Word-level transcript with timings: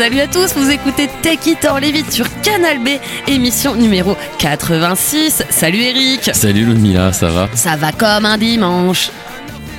Salut 0.00 0.20
à 0.20 0.26
tous, 0.28 0.54
vous 0.56 0.70
écoutez 0.70 1.10
Take 1.20 1.50
It 1.50 1.66
or 1.66 1.78
Leave 1.78 1.94
It 1.94 2.10
sur 2.10 2.24
Canal 2.40 2.78
B, 2.78 2.88
émission 3.28 3.74
numéro 3.74 4.16
86. 4.38 5.42
Salut 5.50 5.76
Eric 5.82 6.30
Salut 6.32 6.64
Ludmilla, 6.64 7.12
ça 7.12 7.28
va? 7.28 7.50
Ça 7.52 7.76
va 7.76 7.92
comme 7.92 8.24
un 8.24 8.38
dimanche. 8.38 9.10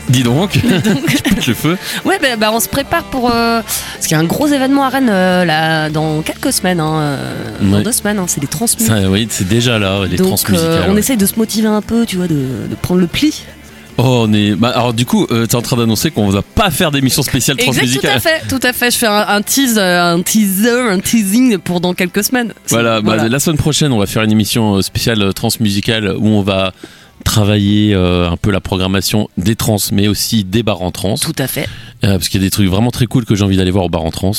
Dis 0.10 0.22
donc, 0.22 0.52
je 1.08 1.18
pète 1.24 1.48
le 1.48 1.56
feu. 1.56 1.76
Ouais, 2.06 2.20
bah, 2.22 2.36
bah, 2.38 2.52
on 2.54 2.60
se 2.60 2.70
prépare 2.70 3.06
pour. 3.06 3.32
euh, 3.32 3.62
parce 3.64 4.06
qu'il 4.06 4.12
y 4.12 4.14
a 4.14 4.20
un 4.20 4.26
gros 4.26 4.46
événement 4.46 4.84
à 4.84 4.90
Rennes 4.90 5.10
euh, 5.10 5.44
là, 5.44 5.90
dans 5.90 6.22
quelques 6.22 6.54
semaines, 6.54 6.80
hein, 6.80 7.00
euh, 7.02 7.34
dans 7.60 7.82
deux 7.82 7.92
semaines, 7.92 8.20
hein, 8.20 8.26
c'est 8.28 8.42
les 8.42 8.48
transmis. 8.48 8.86
Ça, 8.86 9.00
oui, 9.10 9.28
c'est 9.32 9.48
déjà 9.48 9.80
là, 9.80 10.06
les 10.08 10.18
Donc 10.18 10.28
transmusicales. 10.28 10.84
on 10.88 10.94
ouais. 10.94 11.00
essaye 11.00 11.18
de 11.18 11.26
se 11.26 11.38
motiver 11.38 11.68
un 11.68 11.82
peu, 11.82 12.06
tu 12.06 12.18
vois, 12.18 12.28
de, 12.28 12.68
de 12.70 12.76
prendre 12.80 13.02
le 13.02 13.08
pli. 13.08 13.42
Oh, 14.04 14.26
on 14.28 14.34
est. 14.34 14.56
Bah, 14.56 14.70
alors, 14.70 14.94
du 14.94 15.06
coup, 15.06 15.28
euh, 15.32 15.46
t'es 15.46 15.56
en 15.56 15.62
train 15.62 15.78
d'annoncer 15.78 16.10
qu'on 16.10 16.28
va 16.30 16.42
pas 16.42 16.72
faire 16.72 16.90
d'émission 16.92 17.22
spéciale 17.22 17.58
Exact, 17.60 17.68
tout 17.72 17.78
transmusicale. 17.78 18.18
à 18.18 18.20
fait, 18.20 18.48
tout 18.50 18.60
à 18.64 18.74
fait. 18.74 18.90
Je 18.92 18.98
fais 18.98 19.06
un, 19.08 19.28
un 19.28 19.42
tease, 19.44 19.78
euh, 19.78 20.14
un 20.16 20.22
teaser, 20.22 20.90
un 20.90 21.00
teasing 21.00 21.58
pour 21.60 21.82
dans 21.82 21.94
quelques 21.94 22.24
semaines. 22.24 22.54
C'est- 22.66 22.74
Voilà, 22.76 23.02
bah, 23.02 23.28
la 23.30 23.40
semaine 23.40 23.58
prochaine, 23.58 23.92
on 23.92 24.00
va 24.00 24.08
faire 24.08 24.24
une 24.24 24.32
émission 24.32 24.76
euh, 24.78 24.82
spéciale 24.82 25.22
euh, 25.22 25.32
transmusicale 25.34 26.16
où 26.18 26.28
on 26.28 26.42
va 26.42 26.74
travailler 27.24 27.94
euh, 27.94 28.28
un 28.30 28.38
peu 28.38 28.50
la 28.50 28.60
programmation 28.62 29.30
des 29.38 29.56
trans, 29.56 29.78
mais 29.92 30.08
aussi 30.08 30.44
des 30.44 30.64
bars 30.64 30.82
en 30.82 30.90
trans. 30.90 31.16
Tout 31.18 31.36
à 31.38 31.46
fait. 31.46 31.70
Euh, 32.04 32.14
parce 32.18 32.30
qu'il 32.30 32.42
y 32.42 32.44
a 32.44 32.48
des 32.48 32.52
trucs 32.52 32.68
vraiment 32.68 32.90
très 32.90 33.06
cool 33.06 33.26
que 33.26 33.36
j'ai 33.36 33.44
envie 33.44 33.58
d'aller 33.58 33.70
voir 33.70 33.86
au 33.86 33.90
bar 33.90 34.04
en 34.04 34.10
trans. 34.10 34.32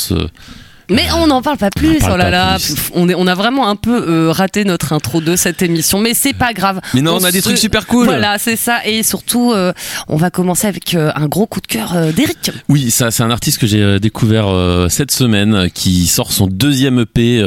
Mais 0.90 1.06
on 1.16 1.26
n'en 1.26 1.42
parle 1.42 1.58
pas 1.58 1.70
plus, 1.70 1.98
parle 1.98 2.14
oh 2.14 2.16
là 2.16 2.30
là. 2.30 2.58
On, 2.94 3.08
est, 3.08 3.14
on 3.14 3.26
a 3.26 3.34
vraiment 3.34 3.68
un 3.68 3.76
peu 3.76 4.04
euh, 4.08 4.32
raté 4.32 4.64
notre 4.64 4.92
intro 4.92 5.20
de 5.20 5.36
cette 5.36 5.62
émission, 5.62 5.98
mais 5.98 6.14
c'est 6.14 6.32
pas 6.32 6.52
grave. 6.52 6.80
Mais 6.94 7.00
non, 7.00 7.16
on, 7.20 7.24
a 7.24 7.30
des 7.32 7.38
se- 7.40 7.44
trucs 7.44 7.58
super 7.58 7.86
cool. 7.86 8.06
Voilà, 8.06 8.38
c'est 8.38 8.56
ça. 8.56 8.84
Et 8.86 9.02
surtout, 9.02 9.52
euh, 9.52 9.72
on 10.08 10.16
va 10.16 10.30
commencer 10.30 10.66
avec 10.66 10.94
euh, 10.94 11.10
un 11.14 11.26
gros 11.26 11.46
coup 11.46 11.60
de 11.60 11.66
cœur 11.66 11.94
d'Eric. 12.12 12.50
Oui, 12.68 12.90
ça, 12.90 13.10
c'est 13.10 13.22
un 13.22 13.30
artiste 13.30 13.58
que 13.58 13.66
j'ai 13.66 14.00
découvert 14.00 14.46
cette 14.88 15.10
semaine, 15.10 15.68
qui 15.72 16.06
sort 16.06 16.32
son 16.32 16.46
deuxième 16.46 17.00
EP 17.00 17.42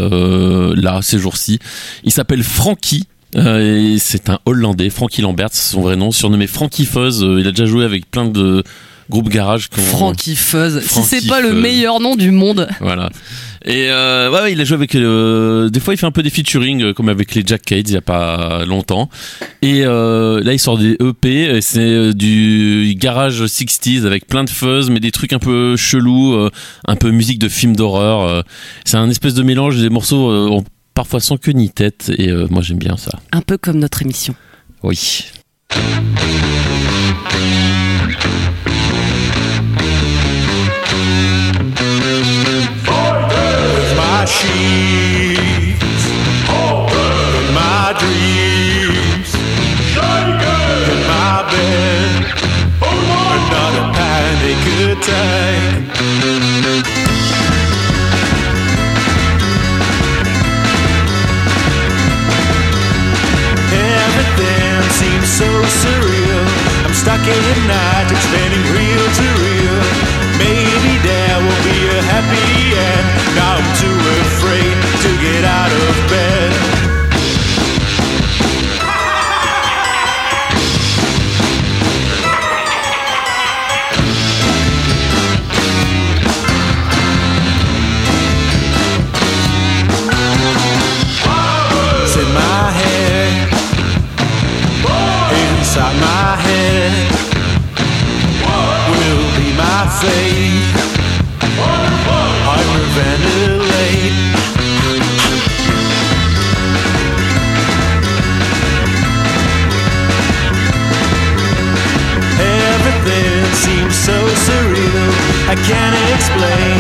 là 0.76 1.00
ces 1.02 1.20
jours-ci. 1.20 1.60
Il 2.04 2.12
s'appelle 2.12 2.44
Frankie. 2.44 3.08
c'est 3.34 4.30
un 4.30 4.40
Hollandais, 4.46 4.90
Frankie 4.90 5.22
Lambert, 5.22 5.50
c'est 5.52 5.74
son 5.74 5.82
vrai 5.82 5.96
nom, 5.96 6.12
surnommé 6.12 6.48
Frankie 6.48 6.86
Fuzz. 6.86 7.22
Il 7.22 7.48
a 7.48 7.52
déjà 7.52 7.66
joué 7.66 7.84
avec 7.86 8.10
plein 8.10 8.26
de 8.26 8.64
groupes 9.10 9.30
garage. 9.30 9.70
Frankie 9.72 10.36
Fuzz. 10.36 10.82
Si 10.82 11.04
c'est 11.04 11.28
pas 11.28 11.42
le 11.42 11.54
meilleur 11.54 12.00
nom 12.00 12.16
du 12.16 12.32
monde. 12.32 12.68
Voilà. 12.80 13.10
Et 13.68 13.88
euh, 13.90 14.30
ouais, 14.30 14.42
ouais, 14.42 14.52
il 14.54 14.62
a 14.62 14.64
joué 14.64 14.76
avec. 14.76 14.94
euh, 14.94 15.70
des 15.70 15.80
fois, 15.80 15.96
il 15.96 15.98
fait 15.98 16.06
un 16.06 16.12
peu 16.12 16.22
des 16.22 16.30
featuring, 16.30 16.84
euh, 16.84 16.94
comme 16.94 17.10
avec 17.10 17.34
les 17.34 17.42
Jack 17.44 17.64
Cades 17.64 17.90
il 17.90 17.94
y 17.96 17.98
a 17.98 18.02
pas 18.02 18.64
longtemps. 18.66 19.10
Et 19.64 19.84
euh, 19.86 20.40
là, 20.44 20.54
il 20.54 20.60
sort 20.60 20.78
des 20.78 20.96
EP. 21.00 21.62
C'est 21.62 22.14
du 22.14 22.94
garage 22.96 23.42
60s 23.42 24.06
avec 24.06 24.28
plein 24.28 24.44
de 24.44 24.52
fuzz, 24.52 24.92
mais 24.92 25.00
des 25.00 25.12
trucs 25.12 25.34
un 25.34 25.40
peu 25.40 25.76
chelous, 25.78 26.38
un 26.88 26.96
peu 26.96 27.10
musique 27.10 27.40
de 27.40 27.50
film 27.50 27.76
d'horreur. 27.76 28.44
C'est 28.86 28.98
un 28.98 29.10
espèce 29.10 29.34
de 29.34 29.42
mélange. 29.42 29.78
Des 29.82 29.90
morceaux 29.90 30.62
parfois 30.94 31.20
sans 31.20 31.38
queue 31.38 31.54
ni 31.54 31.72
tête. 31.72 32.12
Et 32.20 32.32
moi, 32.52 32.62
j'aime 32.62 32.78
bien 32.78 32.98
ça. 32.98 33.18
Un 33.32 33.42
peu 33.42 33.58
comme 33.58 33.80
notre 33.80 34.04
émission. 34.04 34.36
Oui. 34.84 35.26
My 44.26 44.32
sheets, 44.32 46.04
in 46.10 47.54
my 47.54 47.94
dreams, 48.02 49.30
in 50.90 51.00
my 51.06 51.46
bed, 51.52 52.26
another 52.82 53.86
panic 53.94 54.64
attack. 54.90 55.78
Everything 64.02 64.82
seems 64.90 65.30
so 65.30 65.50
surreal. 65.82 66.46
I'm 66.84 66.94
stuck 66.96 67.22
in 67.22 67.44
a 67.54 67.68
night, 67.68 68.08
explaining 68.10 68.64
real 68.74 69.06
to 69.18 69.24
real. 69.40 69.45
Happy 72.16 72.72
end. 72.80 73.08
Now 73.36 73.58
I'm 73.60 73.70
too 73.76 74.00
afraid 74.24 74.76
to 75.04 75.10
get 75.20 75.44
out 75.44 75.72
of 75.72 75.94
bed. 76.10 76.52
It's 92.04 92.16
in 92.16 92.30
my 92.34 92.72
head, 92.80 93.32
inside 95.60 95.96
my 96.00 96.36
head 96.46 97.16
will 98.88 99.28
be 99.38 99.48
my 99.58 99.82
fate. 100.00 100.75
Seems 113.56 113.96
so 113.96 114.18
surreal. 114.48 115.12
I 115.48 115.56
can't 115.56 115.96
explain 116.14 116.78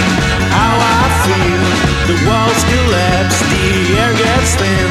how 0.52 0.75
I 0.75 1.03
feel. 1.24 1.66
The 2.09 2.18
walls 2.28 2.62
collapse, 2.72 3.40
the 3.52 3.96
air 4.00 4.13
gets 4.13 4.56
thin. 4.59 4.90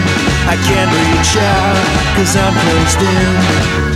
I 0.49 0.57
can't 0.69 0.91
reach 0.91 1.37
out, 1.37 1.77
cause 2.17 2.37
I'm 2.37 2.55
closed 2.65 3.01
in. 3.03 3.94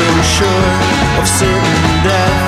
So 0.00 0.22
sure 0.22 0.72
of 1.20 1.28
certain 1.28 1.92
death. 2.02 2.38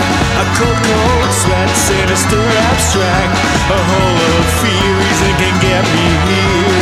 A 0.41 0.45
cold, 0.57 0.79
cold 0.89 1.31
sweat, 1.33 1.71
sinister, 1.77 2.43
abstract. 2.71 3.35
A 3.69 3.81
hole 3.91 4.21
of 4.39 4.47
fear, 4.61 4.93
reason 5.01 5.33
can 5.37 5.55
get 5.61 5.85
me 5.95 6.07
here. 6.29 6.82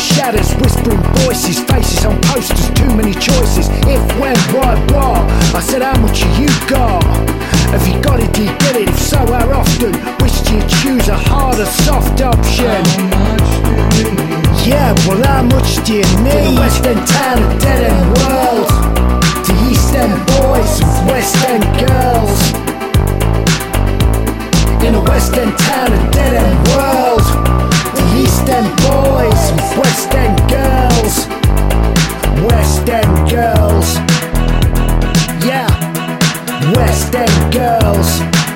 Shadows, 0.00 0.54
whispering 0.56 1.02
voices, 1.22 1.60
faces 1.60 2.04
on 2.04 2.18
posters, 2.32 2.70
too 2.70 2.88
many 2.96 3.12
choices. 3.12 3.68
If, 3.84 4.00
when, 4.18 4.36
why, 4.56 4.74
what? 4.96 5.20
I 5.54 5.60
said, 5.60 5.82
how 5.82 5.98
much 6.00 6.20
have 6.20 6.38
you 6.40 6.48
got? 6.68 7.04
Have 7.70 7.86
you 7.86 8.00
got 8.00 8.18
it, 8.20 8.32
do 8.32 8.44
you 8.44 8.54
get 8.58 8.76
it? 8.76 8.88
If 8.88 8.98
so, 8.98 9.18
how 9.18 9.52
often? 9.52 9.92
Which 10.24 10.42
do 10.44 10.56
you 10.56 10.64
choose, 10.80 11.08
a 11.08 11.16
hard 11.16 11.60
or 11.60 11.66
soft 11.66 12.20
option? 12.20 12.80
Yeah, 14.64 14.94
well, 15.06 15.22
how 15.22 15.42
much 15.42 15.84
do 15.84 15.94
you 15.94 16.08
need? 16.24 16.58
West 16.58 16.84
End 16.86 17.06
town, 17.06 17.38
a 17.38 17.58
dead 17.60 17.92
end 17.92 18.02
world. 18.18 18.68
To 19.46 19.52
East 19.70 19.94
End 19.94 20.14
boys 20.26 20.80
with 20.80 20.98
West 21.08 21.36
End 21.48 21.64
girls. 21.78 22.40
In 24.82 24.94
a 24.94 25.02
West 25.02 25.36
End 25.36 25.56
town, 25.58 25.92
a 25.92 26.10
dead 26.10 26.34
end 26.34 26.68
world. 26.68 27.09
To 28.40 28.46
East 28.46 28.50
End 28.50 28.76
boys 28.78 29.76
West 29.76 30.14
End 30.14 30.38
girls. 30.48 31.26
West 32.46 32.88
End 32.88 33.30
girls. 33.30 33.94
Yeah. 35.44 35.68
West 36.74 37.14
End 37.14 37.52
girls. 37.52 38.49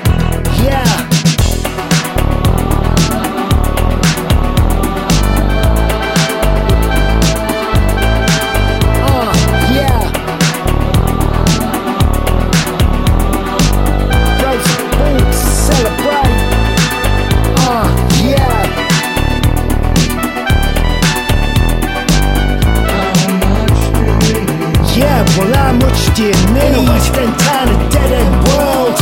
You 26.17 26.31
need? 26.53 26.63
In 26.63 26.75
a 26.75 26.83
West 26.83 27.13
End 27.15 27.39
town, 27.39 27.67
a 27.67 27.89
dead 27.89 28.11
end 28.11 28.35
world. 28.47 28.95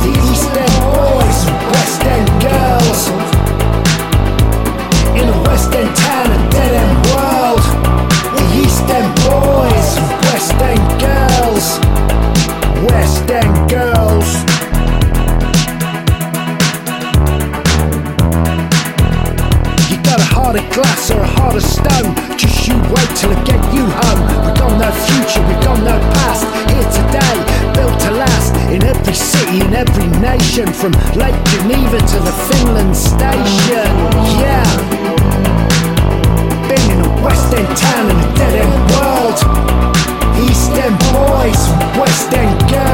The 0.00 0.12
East 0.30 0.56
End 0.56 0.76
boys, 0.80 1.38
West 1.72 2.00
End 2.04 2.28
girls. 2.40 3.00
In 5.20 5.28
a 5.28 5.42
West 5.44 5.74
End 5.74 5.94
town, 5.96 6.26
a 6.32 6.50
dead 6.50 6.72
end 6.80 6.96
world. 7.12 7.64
The 8.36 8.44
East 8.62 8.88
End 8.88 9.10
boys, 9.28 9.88
West 10.28 10.56
End 10.64 10.86
girls. 11.04 11.66
West 12.88 13.30
End 13.30 13.54
girls. 13.68 14.28
You 19.90 19.96
got 20.02 20.20
a 20.20 20.28
heart 20.32 20.56
of 20.58 20.70
glass 20.72 21.10
or 21.10 21.20
a 21.20 21.26
heart 21.26 21.56
of 21.56 21.62
stone. 21.62 22.14
Just 22.38 22.66
you 22.66 22.76
wait 22.92 23.10
till 23.16 23.30
I 23.30 23.44
get 23.44 23.74
you 23.74 23.84
home. 23.84 24.43
Got 24.74 24.90
no 24.90 25.06
future, 25.06 25.46
we 25.46 25.54
got 25.62 25.78
no 25.84 25.96
past. 26.14 26.42
Here 26.66 26.88
today, 26.90 27.36
built 27.74 27.94
to 28.00 28.10
last. 28.10 28.56
In 28.72 28.82
every 28.82 29.14
city, 29.14 29.60
in 29.60 29.72
every 29.72 30.08
nation. 30.18 30.66
From 30.72 30.90
Lake 31.14 31.38
Geneva 31.44 31.98
to 31.98 32.18
the 32.18 32.34
Finland 32.50 32.96
station. 32.96 33.86
Yeah. 34.42 34.66
Been 36.66 36.90
in 36.90 37.06
a 37.06 37.22
West 37.22 37.54
End 37.54 37.76
town 37.76 38.10
in 38.10 38.18
a 38.18 38.34
dead 38.34 38.66
end 38.66 38.74
world. 38.90 39.38
East 40.42 40.72
End 40.72 40.98
boys, 41.14 41.62
West 41.96 42.32
End 42.32 42.58
girls. 42.68 42.93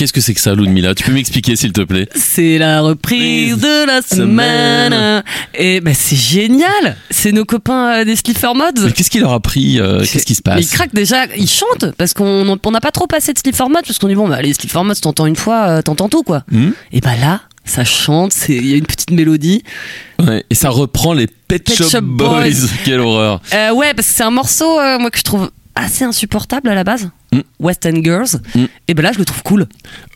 Qu'est-ce 0.00 0.14
que 0.14 0.22
c'est 0.22 0.32
que 0.32 0.40
ça, 0.40 0.54
Ludmilla? 0.54 0.94
Tu 0.94 1.04
peux 1.04 1.12
m'expliquer, 1.12 1.56
s'il 1.56 1.74
te 1.74 1.82
plaît? 1.82 2.08
C'est 2.14 2.56
la 2.56 2.80
reprise 2.80 3.58
de 3.58 3.86
la 3.86 4.00
semaine. 4.00 5.22
Et 5.52 5.82
ben 5.82 5.92
c'est 5.92 6.16
génial. 6.16 6.96
C'est 7.10 7.32
nos 7.32 7.44
copains 7.44 7.98
euh, 8.00 8.04
des 8.06 8.16
Slipper 8.16 8.54
Mods. 8.54 8.82
Mais 8.82 8.92
qu'est-ce 8.92 9.10
qu'il 9.10 9.20
leur 9.20 9.34
a 9.34 9.40
pris 9.40 9.78
euh, 9.78 10.02
Qu'est-ce 10.10 10.24
qui 10.24 10.34
se 10.34 10.40
passe? 10.40 10.64
Ils 10.64 10.68
craquent 10.68 10.94
déjà, 10.94 11.26
ils 11.36 11.50
chantent 11.50 11.94
parce 11.98 12.14
qu'on 12.14 12.48
on 12.48 12.58
on 12.64 12.70
n'a 12.70 12.80
pas 12.80 12.92
trop 12.92 13.06
passé 13.06 13.34
de 13.34 13.38
Slipper 13.38 13.64
Mods 13.64 13.82
parce 13.86 13.98
qu'on 13.98 14.08
dit 14.08 14.14
bon 14.14 14.26
bah 14.26 14.40
les 14.40 14.54
Slipper 14.54 14.82
Mods 14.84 14.94
t'entends 15.02 15.26
une 15.26 15.36
fois, 15.36 15.66
euh, 15.68 15.82
t'entends 15.82 16.08
tout 16.08 16.22
quoi. 16.22 16.44
Hmm? 16.50 16.70
Et 16.92 17.02
bah 17.02 17.16
là, 17.20 17.42
ça 17.66 17.84
chante, 17.84 18.32
il 18.48 18.66
y 18.66 18.72
a 18.72 18.76
une 18.78 18.86
petite 18.86 19.10
mélodie. 19.10 19.62
Ouais, 20.18 20.46
Et 20.48 20.54
ça 20.54 20.70
reprend 20.70 21.12
les 21.12 21.26
Pet, 21.26 21.58
Pet 21.62 21.74
Shop, 21.74 21.90
Shop 21.90 22.00
Boys. 22.00 22.40
Boys. 22.40 22.68
Quelle 22.86 23.00
horreur 23.00 23.42
Euh, 23.52 23.74
ouais, 23.74 23.92
parce 23.92 24.08
que 24.08 24.14
c'est 24.14 24.24
un 24.24 24.30
morceau 24.30 24.80
euh, 24.80 24.98
moi 24.98 25.10
que 25.10 25.18
je 25.18 25.24
trouve 25.24 25.50
assez 25.74 26.04
insupportable 26.04 26.70
à 26.70 26.74
la 26.74 26.84
base. 26.84 27.10
Mm. 27.32 27.40
West 27.60 27.86
End 27.86 28.00
Girls. 28.02 28.40
Mm. 28.54 28.64
Et 28.88 28.94
ben 28.94 29.02
là, 29.02 29.12
je 29.12 29.18
le 29.18 29.24
trouve 29.24 29.42
cool. 29.42 29.66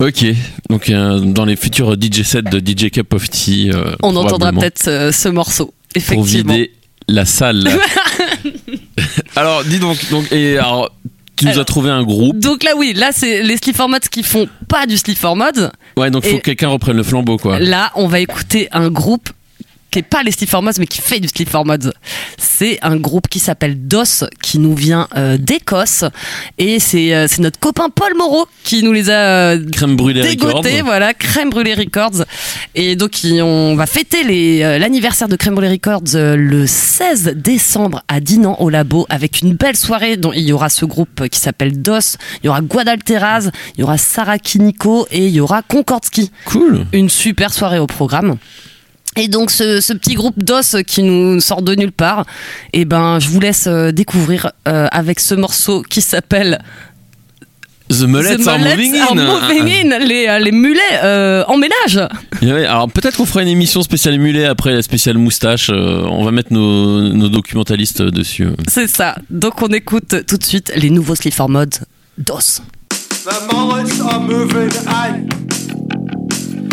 Ok, 0.01 0.25
donc 0.69 0.89
euh, 0.91 1.21
dans 1.21 1.45
les 1.45 1.57
futurs 1.57 1.95
DJ 1.95 2.23
sets 2.23 2.43
de 2.43 2.59
DJ 2.59 2.91
Cup 2.91 3.13
of 3.15 3.31
Tea, 3.31 3.71
euh, 3.73 3.95
On 4.03 4.17
entendra 4.17 4.53
peut-être 4.53 4.89
euh, 4.89 5.13
ce 5.13 5.29
morceau. 5.29 5.67
pour 5.67 5.75
Effectivement. 5.95 6.53
vider 6.55 6.73
la 7.09 7.25
salle. 7.25 7.69
alors, 9.37 9.65
dis 9.65 9.79
donc, 9.79 9.99
donc 10.11 10.31
et 10.33 10.59
alors, 10.59 10.91
tu 11.37 11.45
nous 11.47 11.51
as 11.51 11.55
Alors, 11.55 11.65
trouvé 11.67 11.91
un 11.91 12.03
groupe. 12.03 12.39
Donc 12.39 12.63
là, 12.63 12.73
oui, 12.77 12.93
là, 12.95 13.11
c'est 13.13 13.43
les 13.43 13.57
Slipper 13.57 13.87
Mods 13.89 13.99
qui 14.11 14.23
font 14.23 14.49
pas 14.69 14.87
du 14.87 14.97
Slipper 14.97 15.35
Mods. 15.35 15.71
Ouais, 15.97 16.11
donc 16.11 16.25
faut 16.25 16.31
Et- 16.31 16.39
que 16.39 16.45
quelqu'un 16.45 16.69
reprenne 16.69 16.97
le 16.97 17.03
flambeau, 17.03 17.37
quoi. 17.39 17.59
Là, 17.59 17.91
on 17.97 18.07
va 18.07 18.21
écouter 18.21 18.69
un 18.73 18.89
groupe 18.91 19.31
qui 19.95 20.01
est 20.01 20.03
pas 20.03 20.25
les 20.25 20.33
Slipper 20.33 20.61
Mods, 20.61 20.73
mais 20.81 20.87
qui 20.87 21.01
fait 21.01 21.21
du 21.21 21.29
Slipper 21.29 21.63
Mods. 21.65 21.93
C'est 22.37 22.81
un 22.83 22.97
groupe 22.97 23.29
qui 23.29 23.39
s'appelle 23.39 23.87
DOS, 23.87 24.25
qui 24.43 24.59
nous 24.59 24.75
vient 24.75 25.07
euh, 25.17 25.39
d'Écosse. 25.39 26.05
Et 26.59 26.81
c'est 26.81 27.15
euh, 27.15 27.27
c'est 27.29 27.41
notre 27.43 27.61
copain 27.61 27.91
Paul 27.91 28.13
Moreau 28.17 28.47
qui 28.65 28.83
nous 28.83 28.93
les 28.93 29.09
a 29.09 29.53
euh, 29.53 29.65
Crème 29.71 29.95
brûlée 29.95 30.23
Records. 30.23 30.63
dégotés, 30.63 30.83
voilà, 30.83 31.15
Crème 31.15 31.51
Brûlée 31.51 31.75
Records. 31.75 32.25
Et 32.75 32.97
donc, 32.97 33.13
on 33.25 33.77
va 33.77 33.87
fêter 33.87 34.25
l'anniversaire 34.81 35.29
de 35.29 35.37
Crème 35.37 35.55
Brûlée 35.55 35.71
Records 35.71 36.15
le 36.15 36.67
16 36.67 37.35
décembre 37.37 38.03
à 38.09 38.19
Dinan 38.19 38.57
au 38.59 38.71
Labo 38.71 39.07
avec 39.11 39.43
une 39.43 39.55
belle 39.55 39.77
soirée 39.77 40.17
dont 40.17 40.33
il 40.33 40.43
y 40.43 40.53
aura 40.53 40.71
ce 40.71 40.85
groupe 40.85 41.29
qui 41.29 41.39
s'appelle 41.39 41.81
DOS, 41.81 42.17
il 42.43 42.47
y 42.47 42.49
aura 42.49 42.63
Guadalteraz, 42.63 43.51
il 43.77 43.83
y 43.83 43.85
aura 43.85 43.97
Sarah 43.97 44.41
Kiniko 44.41 45.07
et 45.13 45.27
il 45.27 45.33
y 45.35 45.41
aura 45.41 45.63
Concordski 45.63 46.33
Cool. 46.47 46.85
une 46.93 47.09
super 47.09 47.55
soirée 47.55 47.79
au 47.79 47.87
programme. 47.87 48.39
Et 49.17 49.29
donc 49.29 49.51
ce, 49.51 49.93
petit 49.93 50.15
groupe 50.15 50.43
d'os 50.43 50.77
qui 50.87 51.03
nous 51.03 51.41
sort 51.41 51.63
de 51.63 51.75
nulle 51.75 51.93
part, 51.93 52.25
et 52.73 52.85
ben 52.85 53.19
je 53.21 53.29
vous 53.29 53.41
laisse 53.41 53.67
euh, 53.67 53.93
découvrir 53.93 54.51
euh, 54.67 54.89
avec 54.91 55.21
ce 55.21 55.35
morceau 55.35 55.83
qui 55.83 56.01
s'appelle 56.01 56.59
The 57.91 58.07
Mullets, 58.09 58.39
The 58.39 58.49
are, 58.49 58.59
moving 58.59 58.97
are 58.97 59.15
moving 59.15 59.69
in. 59.69 59.99
Les, 59.99 60.27
euh, 60.27 60.39
les 60.39 60.53
mulets 60.53 60.81
euh, 61.03 61.45
en 61.47 61.59
ménage. 61.59 62.01
Alors 62.43 62.91
peut-être 62.91 63.17
qu'on 63.17 63.27
fera 63.27 63.43
une 63.43 63.49
émission 63.49 63.83
spéciale 63.83 64.19
mulets 64.19 64.47
après 64.47 64.73
la 64.73 64.83
spéciale 64.83 65.19
moustache. 65.19 65.71
On 65.71 66.25
va 66.25 66.31
mettre 66.31 66.53
nos, 66.53 67.29
documentalistes 67.29 68.03
dessus. 68.03 68.49
C'est 68.69 68.89
ça. 68.89 69.17
Donc 69.31 69.63
on 69.63 69.69
écoute 69.69 70.27
tout 70.27 70.39
de 70.39 70.45
suite 70.45 70.73
les 70.77 70.91
nouveaux 70.91 71.15
Sleeper 71.15 71.49
Mode 71.49 71.75
DOS. 72.19 72.63
The 73.25 73.53
Mullets 73.53 74.01
are 74.01 74.21
moving 74.21 74.71
in. 74.89 75.84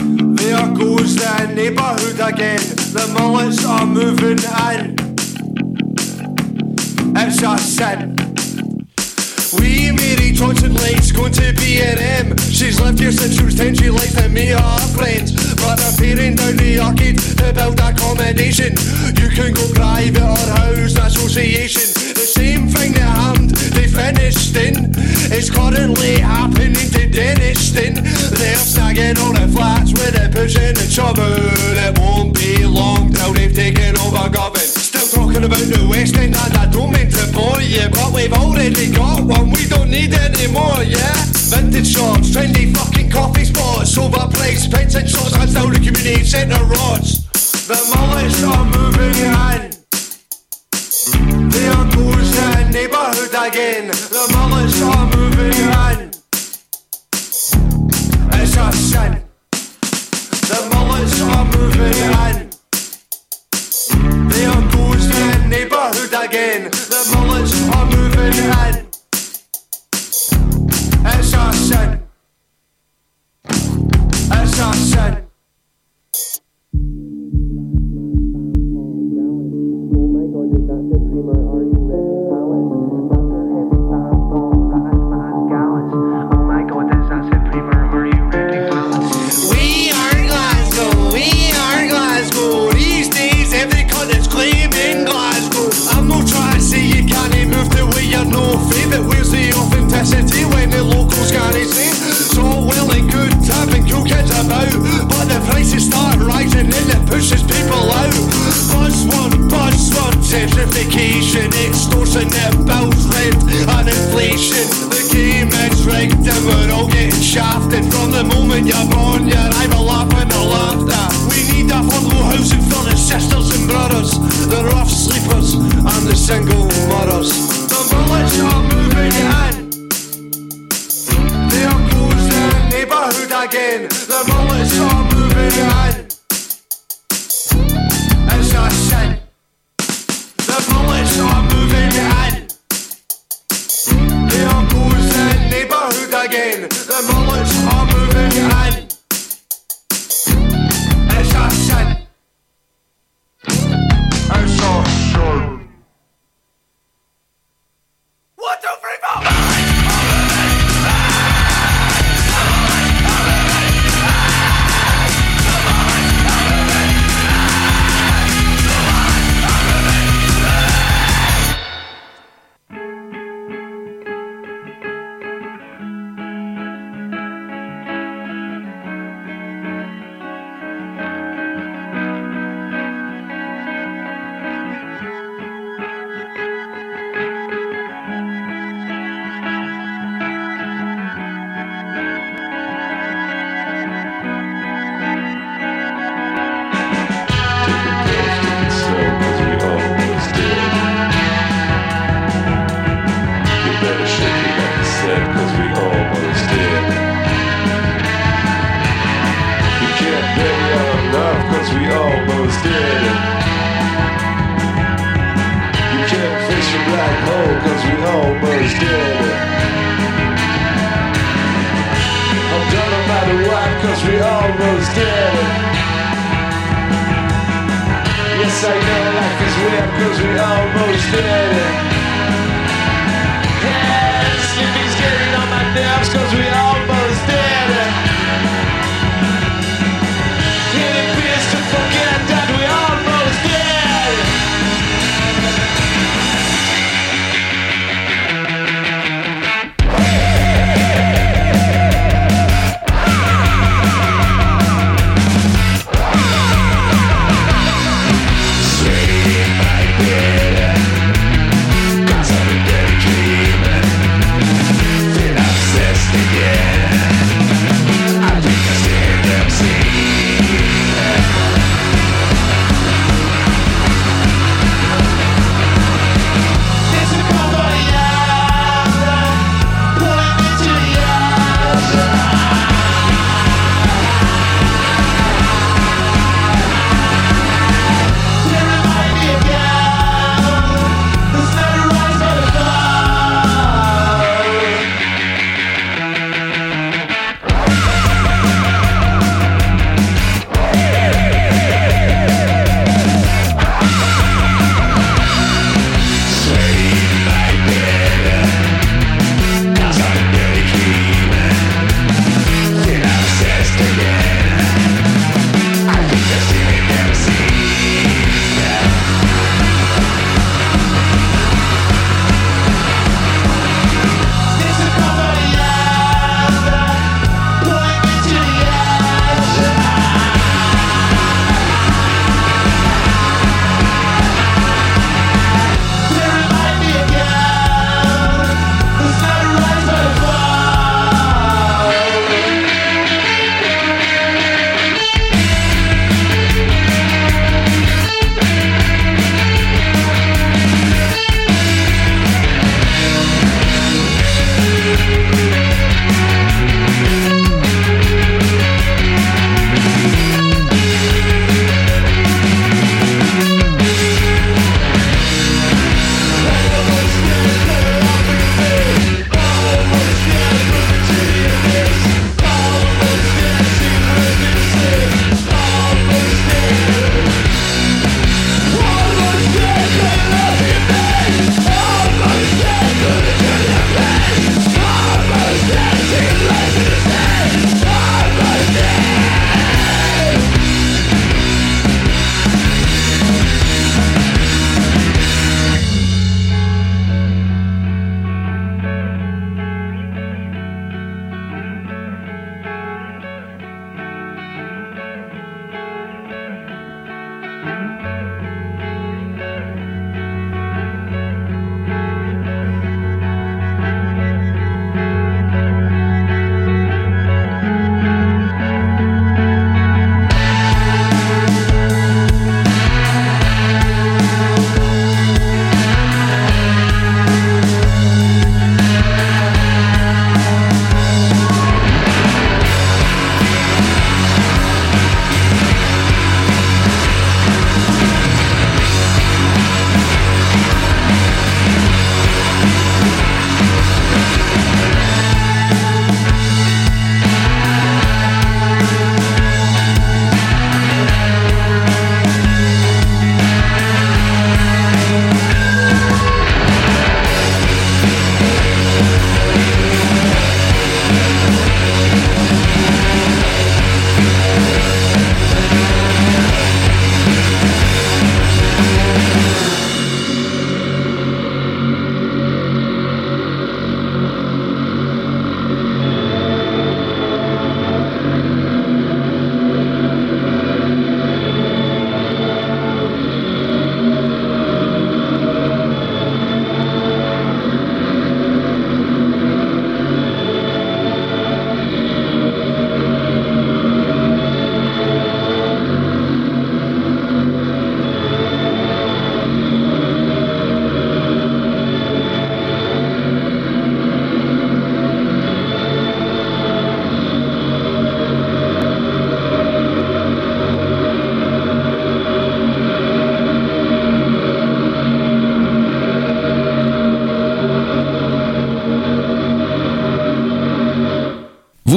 There 0.02 0.68
goes 0.74 1.16
the 1.16 1.54
neighbourhood 1.54 2.20
again. 2.20 2.60
The 2.92 3.06
mullets 3.14 3.64
are 3.66 3.86
moving 3.86 4.42
in. 4.42 4.98
It's 7.16 7.44
a 7.44 7.58
sin. 7.60 8.18
We 9.60 9.92
Mary 9.92 10.32
Johnson 10.32 10.74
Lake's 10.76 11.12
going 11.12 11.34
to 11.34 11.54
B 11.54 11.82
and 11.82 12.00
M. 12.00 12.38
She's 12.38 12.82
lived 12.82 13.00
here 13.00 13.12
since 13.12 13.38
she 13.38 13.44
was 13.44 13.56
10, 13.56 13.76
she 13.76 13.90
likes 13.92 14.16
to 14.16 14.28
meet 14.30 14.50
her 14.50 14.80
friends. 14.98 15.34
But 15.56 15.80
her 15.80 15.94
parent 15.98 16.38
down 16.38 16.58
the 16.58 16.80
arcade 16.80 17.20
to 17.38 17.54
build 17.54 17.80
accommodation. 17.80 18.74
You 19.22 19.30
can 19.30 19.54
go 19.54 19.68
private 19.74 20.18
or 20.18 20.46
house 20.58 20.98
association. 20.98 21.94
The 22.16 22.26
same 22.26 22.68
thing 22.70 22.94
that 22.94 23.02
happened, 23.02 23.52
they 23.52 23.88
finished 23.88 24.56
in, 24.56 24.96
It's 25.30 25.52
currently 25.52 26.18
happening. 26.18 26.81
yeah, 37.82 37.90
but 37.90 38.14
we've 38.14 38.34
already 38.34 38.92
got 38.92 39.22
one, 39.22 39.50
we 39.52 39.66
don't 39.68 39.90
need 39.90 40.14
any 40.14 40.48
more, 40.52 40.84
yeah? 40.84 41.14
Vintage 41.50 41.88
shops, 41.88 42.30
trendy 42.30 42.76
fucking 42.76 43.10
coffee 43.10 43.46
spots, 43.46 43.92
silver 43.94 44.28
plates, 44.30 44.68
pens 44.68 44.96
and 44.96 45.10
shots, 45.10 45.36
and 45.36 45.54
down 45.54 45.72
the 45.74 45.80
community 45.80 46.24
centre 46.24 46.64
rods. 46.64 47.26
The 47.68 47.80
mullets 47.92 48.44
are 48.44 48.66
moving 48.66 49.16
in, 49.30 49.72
they 51.50 51.68
are 51.68 51.88
closing 51.92 52.70
neighbourhood 52.72 53.34
again. 53.34 53.88
The 53.88 54.26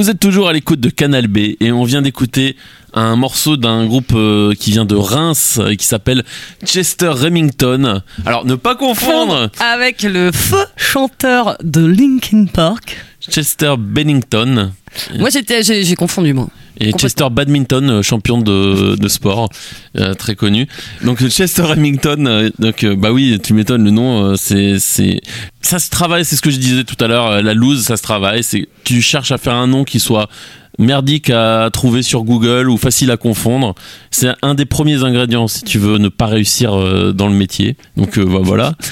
Vous 0.04 0.10
êtes 0.10 0.20
toujours 0.20 0.50
à 0.50 0.52
l'écoute 0.52 0.80
de 0.80 0.90
Canal 0.90 1.28
B 1.28 1.38
et 1.60 1.72
on 1.72 1.82
vient 1.84 2.02
d'écouter 2.02 2.56
un 2.92 3.16
morceau 3.16 3.56
d'un 3.56 3.86
groupe 3.86 4.12
euh, 4.14 4.52
qui 4.52 4.70
vient 4.70 4.84
de 4.84 4.94
Reims 4.94 5.58
et 5.66 5.78
qui 5.78 5.86
s'appelle 5.86 6.24
Chester 6.62 7.08
Remington. 7.08 8.02
Alors 8.26 8.44
ne 8.44 8.54
pas 8.54 8.74
confondre 8.74 9.48
Avec 9.60 10.02
le 10.02 10.30
feu 10.30 10.62
chanteur 10.76 11.56
de 11.64 11.86
Linkin 11.86 12.44
Park. 12.52 12.98
Chester 13.30 13.76
Bennington 13.78 14.72
Moi, 15.18 15.30
j'étais, 15.30 15.62
j'ai, 15.62 15.84
j'ai 15.84 15.94
confondu, 15.96 16.34
moi. 16.34 16.48
Et. 16.80 16.92
Chester 16.92 17.26
Badminton, 17.30 17.90
euh, 17.90 18.02
champion 18.02 18.38
de, 18.38 18.96
de 18.96 19.08
sport, 19.08 19.48
euh, 19.96 20.14
très 20.14 20.34
connu. 20.34 20.66
Donc 21.02 21.26
Chester 21.28 21.62
Remington, 21.62 22.24
euh, 22.26 22.50
donc 22.58 22.84
euh, 22.84 22.96
bah 22.96 23.12
oui, 23.12 23.38
tu 23.42 23.54
m'étonnes, 23.54 23.84
le 23.84 23.90
nom, 23.90 24.24
euh, 24.24 24.34
c'est 24.36 24.78
c'est 24.78 25.20
ça 25.60 25.78
se 25.78 25.90
travaille, 25.90 26.24
c'est 26.24 26.36
ce 26.36 26.42
que 26.42 26.50
je 26.50 26.58
disais 26.58 26.84
tout 26.84 27.02
à 27.02 27.08
l'heure, 27.08 27.26
euh, 27.26 27.42
la 27.42 27.54
loose, 27.54 27.82
ça 27.82 27.96
se 27.96 28.02
travaille. 28.02 28.42
C'est 28.42 28.68
tu 28.84 29.00
cherches 29.02 29.32
à 29.32 29.38
faire 29.38 29.54
un 29.54 29.66
nom 29.66 29.84
qui 29.84 30.00
soit 30.00 30.28
merdique 30.78 31.30
à 31.30 31.68
trouver 31.72 32.02
sur 32.02 32.22
Google 32.24 32.68
ou 32.68 32.76
facile 32.76 33.10
à 33.10 33.16
confondre. 33.16 33.74
C'est 34.10 34.28
un 34.42 34.54
des 34.54 34.64
premiers 34.64 35.02
ingrédients 35.04 35.48
si 35.48 35.62
tu 35.62 35.78
veux 35.78 35.98
ne 35.98 36.08
pas 36.08 36.26
réussir 36.26 36.74
euh, 36.74 37.12
dans 37.12 37.28
le 37.28 37.34
métier. 37.34 37.76
Donc 37.96 38.18
euh, 38.18 38.24
bah, 38.24 38.40
voilà. 38.42 38.74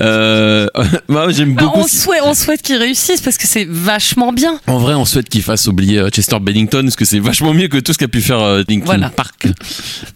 Euh, 0.00 0.66
j'aime 1.30 1.54
Bah, 1.54 1.62
beaucoup. 1.64 1.80
on 1.80 1.86
souhaite, 1.86 2.20
on 2.24 2.34
souhaite 2.34 2.62
qu'ils 2.62 2.76
réussissent 2.78 3.20
parce 3.20 3.36
que 3.36 3.46
c'est 3.46 3.64
vachement 3.64 4.32
bien. 4.32 4.58
En 4.66 4.78
vrai, 4.78 4.94
on 4.94 5.04
souhaite 5.04 5.28
qu'il 5.28 5.42
fasse 5.42 5.68
oublier 5.68 6.08
Chester 6.10 6.40
Bennington 6.40 6.82
parce 6.82 6.96
que 6.96 7.04
c'est 7.04 7.20
vachement 7.20 7.54
mieux 7.54 7.68
que 7.68 7.78
tout 7.78 7.92
ce 7.92 7.98
qu'a 7.98 8.08
pu 8.08 8.20
faire 8.20 8.40
Linkin 8.68 8.84
Voilà. 8.84 9.10
Park. 9.10 9.46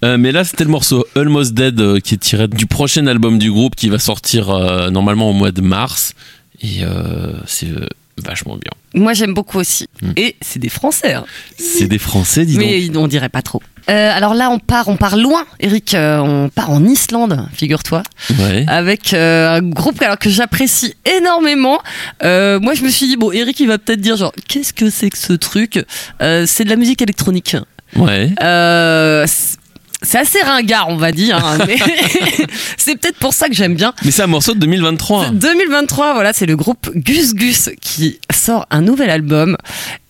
Euh, 0.05 0.17
mais 0.19 0.33
là, 0.33 0.43
c'était 0.43 0.65
le 0.65 0.71
morceau 0.71 1.07
Almost 1.15 1.55
Dead 1.55 2.01
qui 2.01 2.15
est 2.15 2.19
tiré 2.19 2.49
du 2.49 2.67
prochain 2.67 3.07
album 3.07 3.39
du 3.39 3.53
groupe 3.53 3.77
qui 3.77 3.89
va 3.89 4.01
sortir 4.01 4.51
euh, 4.51 4.91
normalement 4.91 5.31
au 5.31 5.33
mois 5.33 5.53
de 5.53 5.61
mars. 5.61 6.15
Et 6.61 6.83
euh, 6.83 7.33
c'est 7.47 7.69
euh, 7.71 7.87
vachement 8.27 8.57
bien. 8.57 8.73
Moi, 8.95 9.13
j'aime 9.13 9.35
beaucoup 9.35 9.59
aussi. 9.59 9.87
Hmm. 10.03 10.13
Et 10.17 10.37
c'est 10.41 10.59
des 10.59 10.69
Français. 10.69 11.13
hein. 11.15 11.25
C'est 11.59 11.87
des 11.87 11.99
Français, 11.99 12.45
dis 12.47 12.55
donc. 12.57 12.65
Mais 12.65 12.97
on 12.97 13.07
dirait 13.09 13.29
pas 13.29 13.43
trop. 13.43 13.63
Euh, 13.91 14.11
alors 14.15 14.35
là, 14.35 14.51
on 14.51 14.59
part, 14.59 14.89
on 14.89 14.97
part 14.97 15.17
loin, 15.17 15.45
Eric. 15.61 15.95
euh, 15.95 16.19
on 16.19 16.49
part 16.51 16.71
en 16.71 16.85
Islande, 16.85 17.47
figure-toi, 17.55 18.03
Ouais. 18.39 18.65
avec 18.69 19.15
euh, 19.15 19.57
un 19.57 19.63
groupe 19.63 20.01
alors 20.03 20.19
que 20.19 20.29
j'apprécie 20.29 20.95
énormément. 21.17 21.79
Moi, 22.23 22.75
je 22.75 22.83
me 22.83 22.89
suis 22.91 23.07
dit 23.07 23.17
bon, 23.17 23.33
Eric, 23.33 23.59
il 23.61 23.69
va 23.69 23.79
peut-être 23.79 24.01
dire 24.01 24.17
genre, 24.17 24.33
qu'est-ce 24.47 24.73
que 24.75 24.91
c'est 24.91 25.09
que 25.11 25.19
ce 25.19 25.33
truc? 25.33 25.85
C'est 26.21 26.65
de 26.65 26.71
la 26.71 26.77
musique 26.77 27.01
électronique. 27.03 27.57
Ouais. 27.97 28.31
Euh, 28.43 29.27
c'est- 30.03 30.19
assez 30.19 30.41
ringard, 30.43 30.89
on 30.89 30.97
va 30.97 31.13
dire, 31.13 31.45
hein, 31.45 31.59
mais 31.67 31.77
c'est 32.77 32.97
peut-être 32.97 33.19
pour 33.19 33.33
ça 33.35 33.49
que 33.49 33.55
j'aime 33.55 33.75
bien. 33.75 33.93
Mais 34.05 34.11
c'est 34.11 34.23
un 34.23 34.27
morceau 34.29 34.55
de 34.55 34.59
2023. 34.61 35.31
2023, 35.31 36.15
voilà, 36.15 36.33
c'est 36.33 36.47
le 36.47 36.57
groupe 36.57 36.91
Gus 36.95 37.35
Gus 37.35 37.71
qui 37.81 38.19
sort 38.35 38.67
un 38.71 38.81
nouvel 38.81 39.11
album. 39.11 39.57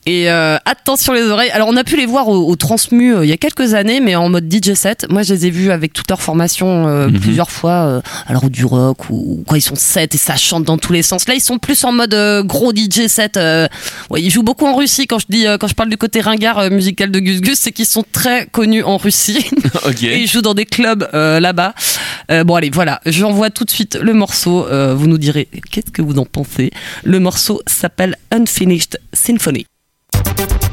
Et 0.08 0.30
euh, 0.30 0.56
attention 0.64 1.12
les 1.12 1.22
oreilles. 1.24 1.50
Alors 1.50 1.68
on 1.68 1.76
a 1.76 1.84
pu 1.84 1.96
les 1.96 2.06
voir 2.06 2.28
au, 2.28 2.48
au 2.50 2.56
Transmu 2.56 3.14
euh, 3.14 3.24
il 3.26 3.28
y 3.28 3.32
a 3.32 3.36
quelques 3.36 3.74
années, 3.74 4.00
mais 4.00 4.16
en 4.16 4.28
mode 4.30 4.50
DJ 4.50 4.72
set. 4.72 5.06
Moi 5.10 5.22
je 5.22 5.34
les 5.34 5.46
ai 5.46 5.50
vus 5.50 5.70
avec 5.70 5.92
toute 5.92 6.08
leur 6.08 6.22
formation 6.22 6.88
euh, 6.88 7.08
Mhm. 7.08 7.20
plusieurs 7.20 7.50
fois, 7.50 7.72
euh, 7.86 8.00
alors 8.26 8.48
du 8.50 8.64
rock 8.64 9.10
ou 9.10 9.44
quoi 9.46 9.58
ils 9.58 9.62
sont 9.62 9.74
set 9.76 10.14
et 10.14 10.18
ça 10.18 10.36
chante 10.36 10.64
dans 10.64 10.78
tous 10.78 10.92
les 10.94 11.02
sens. 11.02 11.28
Là 11.28 11.34
ils 11.34 11.40
sont 11.42 11.58
plus 11.58 11.84
en 11.84 11.92
mode 11.92 12.14
euh, 12.14 12.42
gros 12.42 12.72
DJ 12.74 13.06
set. 13.08 13.36
euh, 13.36 13.68
ouais, 14.10 14.22
ils 14.22 14.30
jouent 14.30 14.42
beaucoup 14.42 14.66
en 14.66 14.74
Russie. 14.76 15.06
Quand 15.06 15.18
je 15.18 15.26
dis, 15.28 15.46
euh, 15.46 15.58
quand 15.58 15.68
je 15.68 15.74
parle 15.74 15.90
du 15.90 15.96
côté 15.98 16.20
ringard 16.22 16.70
musical 16.70 17.10
de 17.10 17.18
Gus 17.20 17.40
Gus, 17.42 17.58
c'est 17.58 17.72
qu'ils 17.72 17.86
sont 17.86 18.04
très 18.10 18.46
connus 18.46 18.82
en 18.82 18.96
Russie. 18.96 19.44
ok. 19.86 20.02
Et 20.04 20.20
ils 20.22 20.26
jouent 20.28 20.40
dans 20.42 20.54
des 20.54 20.64
clubs 20.66 21.06
euh, 21.14 21.38
là-bas. 21.38 21.74
Euh, 22.30 22.44
bon 22.44 22.54
allez, 22.54 22.70
voilà, 22.70 23.00
j'envoie 23.06 23.50
tout 23.50 23.64
de 23.64 23.70
suite 23.70 23.98
le 24.00 24.14
morceau. 24.14 24.66
Euh, 24.66 24.94
vous 24.94 25.06
nous 25.06 25.18
direz 25.18 25.48
qu'est-ce 25.70 25.90
que 25.92 26.00
vous 26.02 26.18
en 26.18 26.24
pensez? 26.24 26.70
Le 27.04 27.20
morceau 27.20 27.60
s'appelle 27.66 28.16
Unfinished 28.30 28.98
Symphony. 29.12 29.66
Thank 30.12 30.67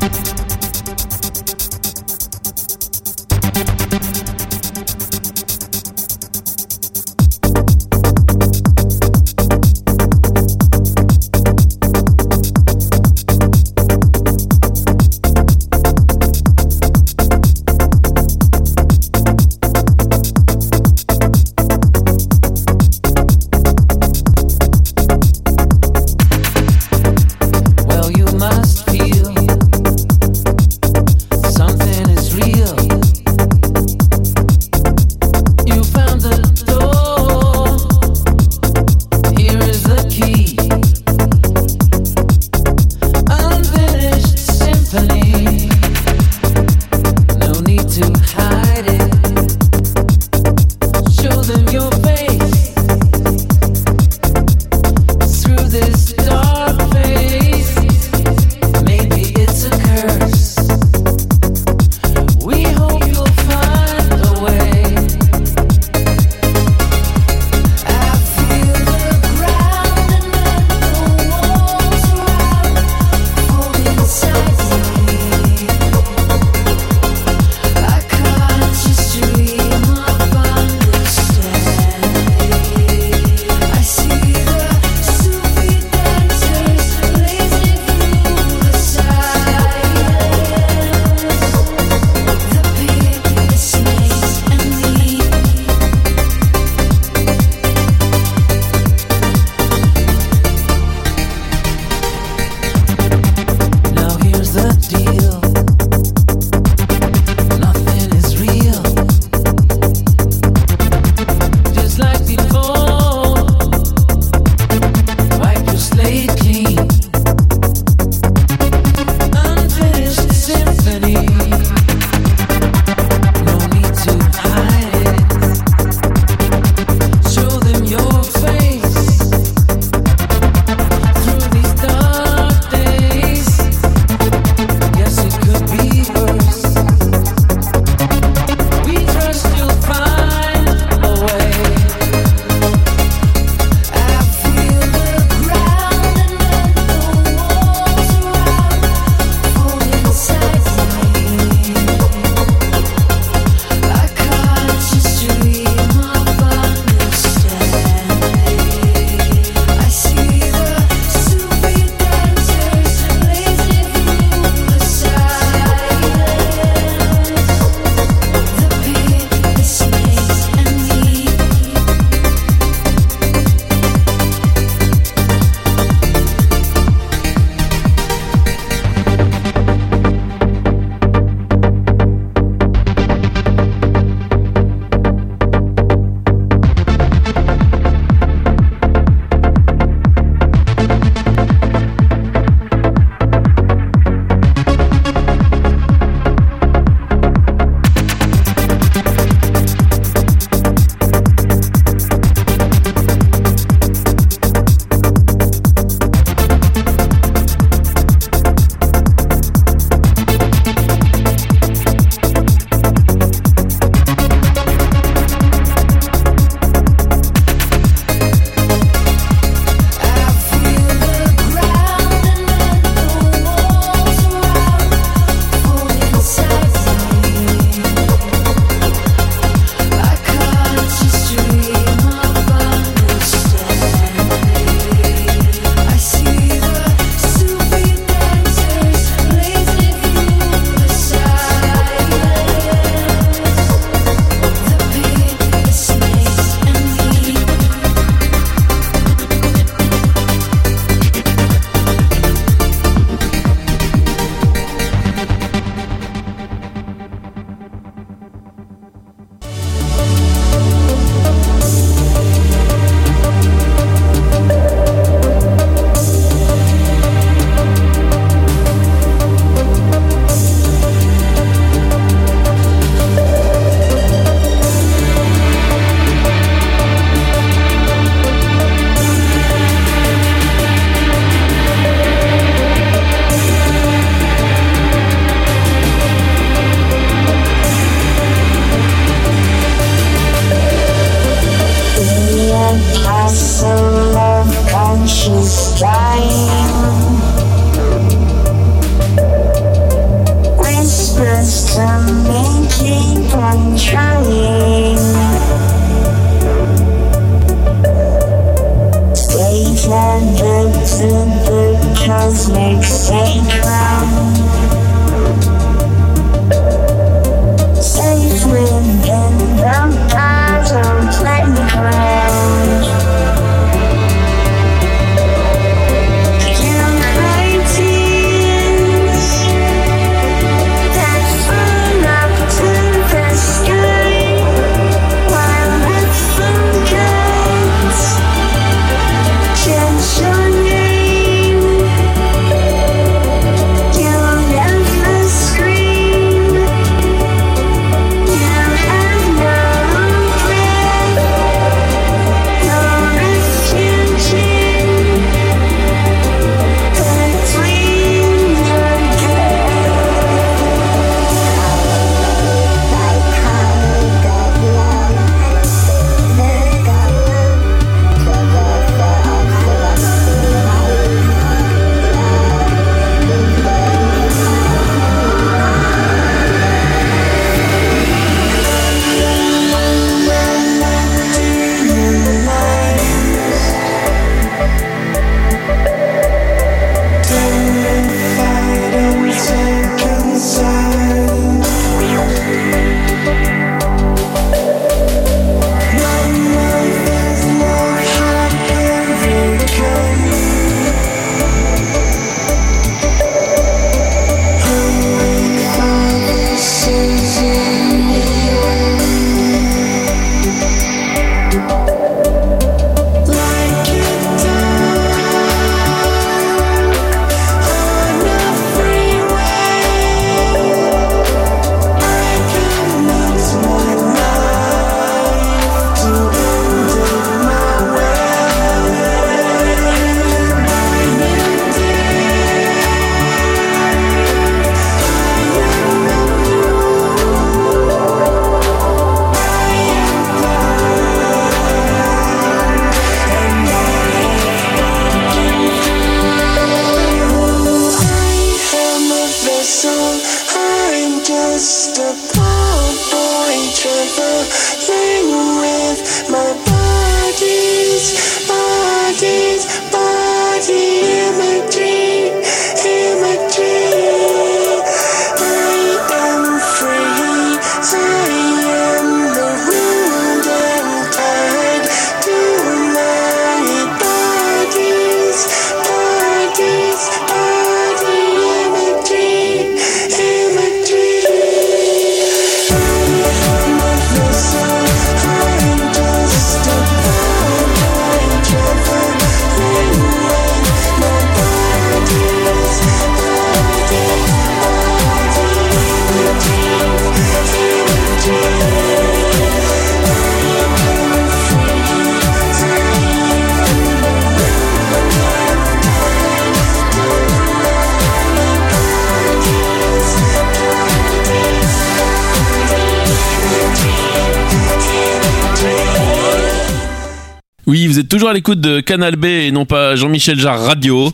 toujours 518.15 518.29
à 518.29 518.33
l'écoute 518.33 518.61
de 518.61 518.79
Canal 518.79 519.17
B 519.17 519.25
et 519.25 519.51
non 519.51 519.65
pas 519.65 519.97
Jean-Michel 519.97 520.39
Jarre 520.39 520.61
Radio. 520.61 521.11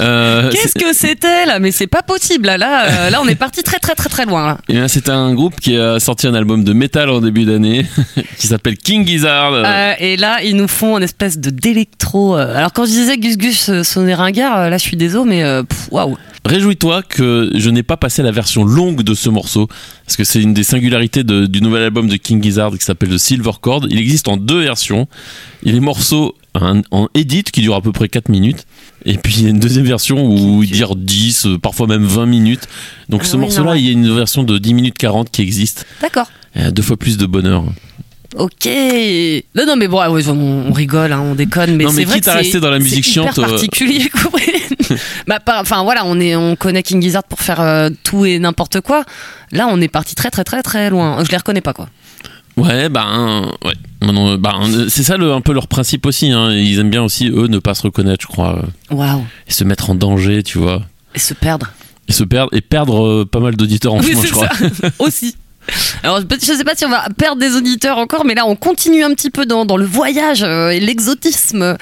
Euh, 0.00 0.50
Qu'est-ce 0.50 0.74
que 0.74 0.92
c'était 0.94 1.46
là? 1.46 1.58
Mais 1.60 1.70
c'est 1.70 1.86
pas 1.86 2.02
possible. 2.02 2.44
Là, 2.46 2.58
là, 2.58 2.84
euh, 3.06 3.10
là, 3.10 3.20
on 3.22 3.26
est 3.26 3.36
parti 3.36 3.62
très 3.62 3.78
très 3.78 3.94
très 3.94 4.10
très 4.10 4.26
loin. 4.26 4.58
Eh 4.68 4.86
c'est 4.86 5.08
un 5.08 5.32
groupe 5.32 5.58
qui 5.58 5.78
a 5.78 5.98
sorti 5.98 6.26
un 6.26 6.34
album 6.34 6.62
de 6.62 6.74
métal 6.74 7.08
en 7.08 7.22
début 7.22 7.44
d'année 7.46 7.86
qui 8.38 8.48
s'appelle 8.48 8.76
King 8.76 9.06
Gizzard. 9.06 9.54
Euh, 9.54 9.92
et 9.98 10.18
là, 10.18 10.42
ils 10.44 10.54
nous 10.54 10.68
font 10.68 10.98
une 10.98 11.04
espèce 11.04 11.38
de 11.38 11.48
d'électro. 11.48 12.34
Alors 12.34 12.74
quand 12.74 12.84
je 12.84 12.90
disais 12.90 13.16
Gus 13.16 13.38
Gus 13.38 13.82
sonnait 13.82 14.14
ringard, 14.14 14.68
là, 14.68 14.76
je 14.76 14.82
suis 14.82 14.98
désolé, 14.98 15.30
mais 15.30 15.44
waouh. 15.90 16.18
Réjouis-toi 16.44 17.02
que 17.08 17.50
je 17.54 17.70
n'ai 17.70 17.84
pas 17.84 17.96
passé 17.96 18.20
la 18.22 18.32
version 18.32 18.64
longue 18.64 19.02
de 19.04 19.14
ce 19.14 19.30
morceau, 19.30 19.68
parce 20.04 20.16
que 20.16 20.24
c'est 20.24 20.42
une 20.42 20.52
des 20.52 20.64
singularités 20.64 21.22
de- 21.22 21.46
du 21.46 21.60
nouvel 21.62 21.84
album 21.84 22.08
de 22.08 22.16
King 22.16 22.42
Gizzard 22.42 22.72
qui 22.72 22.84
s'appelle 22.84 23.10
The 23.10 23.16
Silver 23.18 23.52
Chord. 23.62 23.86
Il 23.88 23.96
existe 23.96 24.26
en 24.26 24.36
deux 24.36 24.60
versions. 24.60 25.06
Il 25.62 25.68
y 25.68 25.70
a 25.70 25.74
les 25.74 25.80
morceaux 25.80 26.34
en, 26.54 26.82
en 26.90 27.08
edit 27.14 27.44
qui 27.44 27.60
durent 27.60 27.76
à 27.76 27.80
peu 27.80 27.92
près 27.92 28.08
4 28.08 28.28
minutes, 28.28 28.66
et 29.04 29.16
puis 29.16 29.34
il 29.38 29.42
y 29.44 29.46
a 29.46 29.50
une 29.50 29.60
deuxième 29.60 29.84
version 29.86 30.24
où 30.26 30.62
il 30.62 30.70
dure 30.70 30.96
10, 30.96 31.46
euh, 31.46 31.58
parfois 31.58 31.86
même 31.86 32.04
20 32.04 32.26
minutes. 32.26 32.68
Donc 33.08 33.22
Ah 33.24 33.26
ce 33.26 33.36
oui, 33.36 33.42
morceau-là, 33.42 33.76
il 33.76 33.84
y 33.84 33.88
a 33.88 33.92
une 33.92 34.12
version 34.14 34.42
de 34.42 34.58
10 34.58 34.74
minutes 34.74 34.98
40 34.98 35.30
qui 35.30 35.42
existe. 35.42 35.86
D'accord. 36.00 36.30
A 36.54 36.70
deux 36.70 36.82
fois 36.82 36.96
plus 36.96 37.16
de 37.16 37.26
bonheur. 37.26 37.64
Ok. 38.36 38.66
Non, 39.54 39.66
non, 39.66 39.76
mais 39.76 39.88
bon, 39.88 40.00
on, 40.00 40.72
rigole, 40.72 41.12
hein, 41.12 41.20
on 41.20 41.34
déconne, 41.34 41.76
mais 41.76 41.84
Non, 41.84 41.92
mais 41.92 42.02
c'est 42.02 42.08
vrai 42.08 42.18
que 42.18 42.24
c'est- 42.24 42.32
rester 42.32 42.60
dans 42.60 42.70
la 42.70 42.78
musique 42.78 43.04
c'est 43.04 43.10
chiante, 43.12 43.32
hyper 43.36 43.44
euh, 43.44 43.48
particulier. 43.50 44.10
bah, 45.26 45.38
enfin 45.60 45.82
voilà, 45.82 46.02
on 46.06 46.18
est, 46.18 46.34
on 46.34 46.56
connaît 46.56 46.82
King 46.82 47.02
Gizzard 47.02 47.24
pour 47.24 47.40
faire 47.40 47.60
euh, 47.60 47.90
tout 48.04 48.24
et 48.24 48.38
n'importe 48.38 48.80
quoi. 48.80 49.04
Là, 49.52 49.68
on 49.70 49.80
est 49.80 49.88
parti 49.88 50.14
très 50.14 50.30
très 50.30 50.44
très 50.44 50.62
très 50.62 50.88
loin. 50.90 51.22
Je 51.24 51.30
les 51.30 51.36
reconnais 51.36 51.60
pas 51.60 51.74
quoi. 51.74 51.88
Ouais, 52.56 52.88
ben, 52.88 53.50
ouais. 53.64 53.72
Non, 54.02 54.12
non, 54.12 54.36
ben, 54.36 54.60
c'est 54.88 55.02
ça 55.04 55.16
le, 55.16 55.32
un 55.32 55.40
peu 55.40 55.52
leur 55.52 55.68
principe 55.68 56.04
aussi. 56.06 56.30
Hein. 56.30 56.52
Ils 56.52 56.78
aiment 56.78 56.90
bien 56.90 57.02
aussi, 57.02 57.28
eux, 57.28 57.46
ne 57.46 57.58
pas 57.58 57.74
se 57.74 57.82
reconnaître, 57.82 58.22
je 58.22 58.26
crois. 58.26 58.58
euh, 58.90 58.94
Waouh. 58.94 59.22
Et 59.48 59.52
se 59.52 59.64
mettre 59.64 59.90
en 59.90 59.94
danger, 59.94 60.42
tu 60.42 60.58
vois. 60.58 60.82
Et 61.14 61.18
se 61.18 61.34
perdre. 61.34 61.72
Et 62.08 62.12
se 62.12 62.24
perdre, 62.24 62.50
et 62.54 62.60
perdre 62.60 63.06
euh, 63.06 63.24
pas 63.24 63.40
mal 63.40 63.56
d'auditeurs 63.56 63.94
en 63.94 64.00
Oui, 64.00 64.14
je 64.22 64.30
crois. 64.30 64.48
ça. 64.48 64.88
Aussi. 64.98 65.34
Alors, 66.02 66.20
je 66.20 66.26
je 66.40 66.52
sais 66.52 66.64
pas 66.64 66.74
si 66.74 66.84
on 66.84 66.88
va 66.90 67.04
perdre 67.16 67.40
des 67.40 67.54
auditeurs 67.56 67.98
encore, 67.98 68.24
mais 68.24 68.34
là, 68.34 68.46
on 68.46 68.56
continue 68.56 69.04
un 69.04 69.10
petit 69.14 69.30
peu 69.30 69.46
dans, 69.46 69.64
dans 69.64 69.76
le 69.76 69.84
voyage 69.84 70.42
euh, 70.42 70.70
et 70.70 70.80
l'exotisme. 70.80 71.76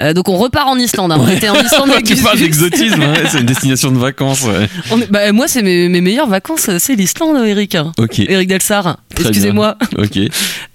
Euh, 0.00 0.12
donc, 0.12 0.28
on 0.28 0.36
repart 0.36 0.68
en 0.68 0.78
Islande. 0.78 1.12
hein. 1.12 1.18
On 1.20 1.28
était 1.28 1.48
en 1.48 1.54
Islande 1.60 1.90
avec 1.92 2.04
tu 2.04 2.16
parles 2.16 2.38
d'exotisme, 2.38 3.00
ouais, 3.00 3.24
c'est 3.30 3.40
une 3.40 3.46
destination 3.46 3.90
de 3.90 3.98
vacances. 3.98 4.42
ouais. 4.42 4.68
On 4.90 5.00
est- 5.00 5.10
bah, 5.10 5.32
moi, 5.32 5.48
c'est 5.48 5.62
mes, 5.62 5.88
mes 5.88 6.00
meilleures 6.00 6.28
vacances, 6.28 6.68
c'est 6.78 6.94
l'Islande, 6.94 7.44
Eric. 7.46 7.76
Ok. 7.98 8.18
Eric 8.18 8.48
Delsar, 8.48 8.98
Très 9.14 9.24
excusez-moi. 9.28 9.76
Ok. 9.98 10.18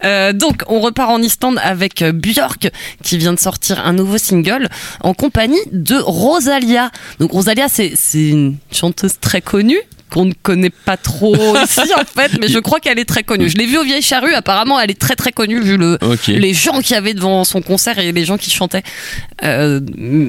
Euh, 0.04 0.34
donc, 0.34 0.63
on 0.67 0.80
repart 0.80 1.10
en 1.12 1.22
Islande 1.22 1.60
avec 1.63 2.02
euh, 2.02 2.12
Björk, 2.12 2.70
qui 3.04 3.17
vient 3.17 3.34
de 3.34 3.39
sortir 3.39 3.86
un 3.86 3.93
nouveau 3.93 4.17
single 4.17 4.67
en 5.04 5.13
compagnie 5.13 5.60
de 5.72 5.96
Rosalia. 5.98 6.91
Donc, 7.20 7.32
Rosalia, 7.32 7.67
c'est 7.70 7.93
c'est 7.96 8.30
une 8.30 8.58
chanteuse 8.72 9.13
très 9.22 9.41
connue 9.41 9.80
qu'on 10.10 10.26
ne 10.26 10.34
connaît 10.41 10.70
pas 10.70 10.98
trop 10.98 11.36
ici 11.63 11.82
en 11.96 12.06
fait, 12.06 12.32
mais 12.39 12.48
je 12.48 12.60
crois 12.60 12.80
qu'elle 12.80 13.00
est 13.00 13.06
très 13.06 13.24
connue. 13.24 13.50
Je 13.50 13.58
l'ai 13.58 13.65
vue 13.65 13.78
au 13.78 13.84
Vieille 13.84 14.02
Charrue, 14.02 14.34
apparemment 14.34 14.80
elle 14.80 14.91
est 14.91 15.00
très 15.00 15.15
très 15.15 15.32
connue 15.32 15.62
vu 15.62 15.78
le, 15.78 15.98
les 16.28 16.54
gens 16.54 16.80
qui 16.82 16.96
avaient 16.96 17.13
devant 17.13 17.43
son 17.43 17.62
concert 17.62 18.00
et 18.00 18.12
les 18.12 18.26
gens 18.26 18.38
qui 18.38 18.50
chantaient. 18.52 18.84
Euh, 19.43 19.80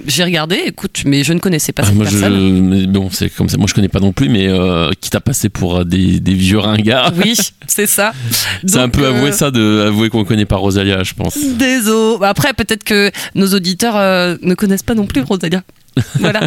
J'ai 0.06 0.24
regardé, 0.24 0.56
écoute, 0.66 1.02
mais 1.04 1.24
je 1.24 1.32
ne 1.32 1.38
connaissais 1.38 1.72
pas 1.72 1.82
Ah, 1.84 1.86
cette 1.86 1.94
moi, 1.96 2.04
je, 2.06 2.18
personne. 2.18 2.60
mais 2.68 2.86
bon, 2.86 3.08
c'est 3.10 3.30
comme 3.30 3.48
ça. 3.48 3.56
Moi, 3.56 3.66
je 3.68 3.74
connais 3.74 3.88
pas 3.88 4.00
non 4.00 4.12
plus, 4.12 4.28
mais 4.28 4.46
euh, 4.48 4.90
quitte 5.00 5.14
à 5.14 5.20
passer 5.20 5.48
pour 5.48 5.78
euh, 5.78 5.84
des, 5.84 6.20
des 6.20 6.34
vieux 6.34 6.58
ringards. 6.58 7.12
Oui, 7.16 7.36
c'est 7.66 7.86
ça. 7.86 8.12
C'est 8.66 8.78
un 8.78 8.88
peu 8.88 9.04
euh, 9.04 9.08
avouer 9.08 9.32
ça, 9.32 9.50
de 9.50 9.84
avouer 9.86 10.10
qu'on 10.10 10.24
connaît 10.24 10.44
pas 10.44 10.56
Rosalia, 10.56 11.02
je 11.04 11.14
pense. 11.14 11.38
Désolé. 11.38 12.18
Après, 12.24 12.52
peut-être 12.52 12.84
que 12.84 13.10
nos 13.34 13.46
auditeurs 13.54 13.94
ne 14.42 14.54
connaissent 14.54 14.82
pas 14.82 14.94
non 14.94 15.06
plus 15.06 15.22
Rosalia. 15.22 15.62
Voilà. 16.20 16.40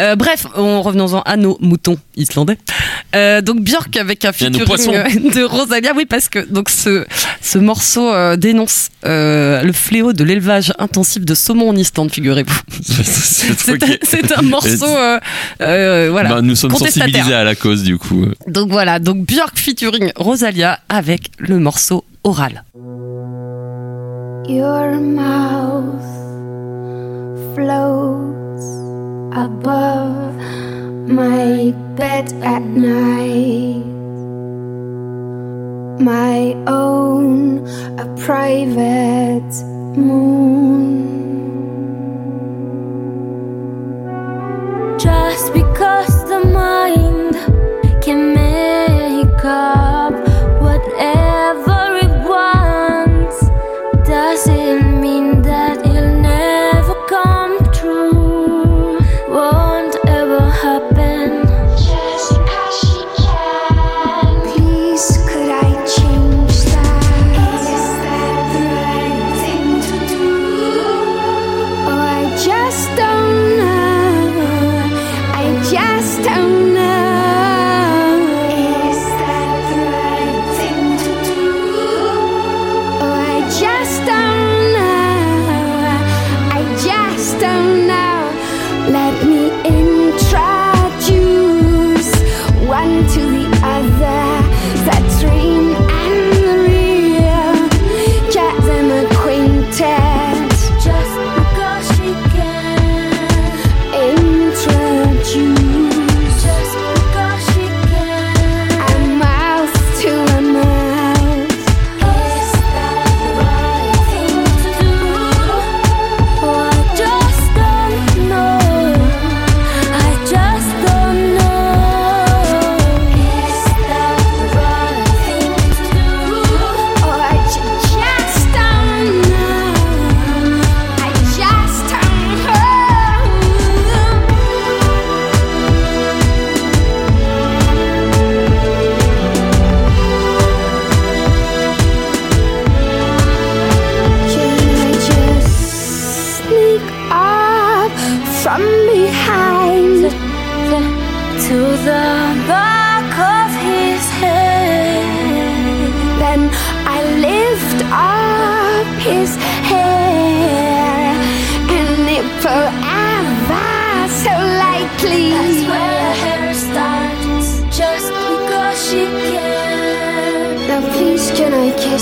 Euh, 0.00 0.16
bref, 0.16 0.46
on 0.56 0.80
revenons-en 0.82 1.20
à 1.20 1.36
nos 1.36 1.58
moutons 1.60 1.98
islandais. 2.16 2.56
Euh, 3.14 3.42
donc 3.42 3.60
Björk 3.60 3.94
avec 3.96 4.24
un 4.24 4.32
featuring 4.32 4.94
euh, 4.94 5.30
de 5.34 5.42
Rosalia, 5.44 5.92
oui 5.94 6.06
parce 6.06 6.28
que 6.30 6.38
donc 6.50 6.70
ce 6.70 7.04
ce 7.42 7.58
morceau 7.58 8.10
euh, 8.12 8.36
dénonce 8.36 8.88
euh, 9.04 9.62
le 9.62 9.72
fléau 9.72 10.12
de 10.12 10.24
l'élevage 10.24 10.72
intensif 10.78 11.24
de 11.24 11.34
saumon 11.34 11.68
en 11.70 11.76
Islande, 11.76 12.10
figurez-vous. 12.10 12.60
C'est 12.80 13.82
un, 13.82 13.86
c'est 14.02 14.32
un 14.32 14.42
morceau, 14.42 14.86
euh, 14.86 15.18
euh, 15.60 16.08
voilà. 16.10 16.30
Bah, 16.30 16.42
nous 16.42 16.54
sommes 16.54 16.74
sensibilisés 16.74 17.34
à 17.34 17.44
la 17.44 17.54
cause, 17.54 17.82
du 17.82 17.98
coup. 17.98 18.26
Donc 18.46 18.70
voilà, 18.70 18.98
donc 18.98 19.26
Björk 19.26 19.58
featuring 19.58 20.12
Rosalia 20.16 20.78
avec 20.88 21.30
le 21.38 21.58
morceau 21.58 22.04
Oral. 22.24 22.64
Your 24.48 25.00
mouth 25.00 26.02
floats 27.54 28.41
above 29.36 30.36
my 31.08 31.74
bed 31.96 32.32
at 32.42 32.62
night. 32.62 33.84
My 36.00 36.54
own, 36.66 37.66
a 37.98 38.06
private 38.18 39.52
moon. 39.96 41.08
Just 44.98 45.52
because 45.52 46.28
the 46.28 46.40
mind 46.52 47.34
can 48.02 48.34
make 48.34 49.44
up 49.44 50.12
whatever 50.60 51.31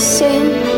sin. 0.01 0.70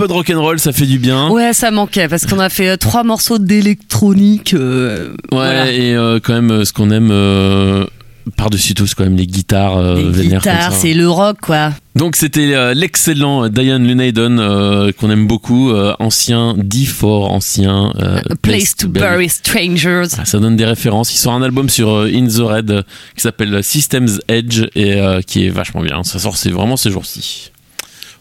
Peu 0.00 0.08
de 0.08 0.12
rock'n'roll, 0.14 0.58
ça 0.58 0.72
fait 0.72 0.86
du 0.86 0.98
bien. 0.98 1.28
Ouais, 1.28 1.52
ça 1.52 1.70
manquait 1.70 2.08
parce 2.08 2.24
qu'on 2.24 2.38
a 2.38 2.48
fait 2.48 2.68
euh, 2.70 2.76
trois 2.78 3.04
morceaux 3.04 3.38
d'électronique. 3.38 4.54
euh, 4.54 5.10
Ouais, 5.10 5.14
voilà. 5.32 5.70
et 5.70 5.94
euh, 5.94 6.18
quand 6.22 6.32
même, 6.40 6.64
ce 6.64 6.72
qu'on 6.72 6.90
aime 6.90 7.10
euh, 7.12 7.84
par-dessus 8.36 8.72
tout, 8.72 8.86
c'est 8.86 8.94
quand 8.94 9.04
même 9.04 9.16
les 9.16 9.26
guitares 9.26 9.82
Les 9.96 10.28
guitares, 10.28 10.72
c'est 10.72 10.94
le 10.94 11.06
rock 11.08 11.36
quoi. 11.42 11.72
Donc 11.96 12.16
c'était 12.16 12.74
l'excellent 12.74 13.48
Diane 13.50 13.86
Lunaden 13.86 14.38
euh, 14.38 14.90
qu'on 14.92 15.10
aime 15.10 15.26
beaucoup, 15.26 15.70
ancien 15.98 16.54
D4, 16.54 17.04
ancien 17.04 17.92
A 17.98 18.22
Place 18.40 18.76
to 18.76 18.88
Bury 18.88 19.28
Strangers. 19.28 20.06
Ah, 20.16 20.24
Ça 20.24 20.38
donne 20.38 20.56
des 20.56 20.64
références. 20.64 21.12
Il 21.12 21.18
sort 21.18 21.34
un 21.34 21.42
album 21.42 21.68
sur 21.68 21.90
In 22.10 22.26
the 22.26 22.38
Red 22.40 22.84
qui 23.16 23.20
s'appelle 23.20 23.62
Systems 23.62 24.18
Edge 24.28 24.62
et 24.74 24.98
qui 25.26 25.44
est 25.46 25.50
vachement 25.50 25.82
bien. 25.82 26.04
Ça 26.04 26.18
sort 26.18 26.36
c'est 26.38 26.50
vraiment 26.50 26.78
ces 26.78 26.90
jours-ci. 26.90 27.50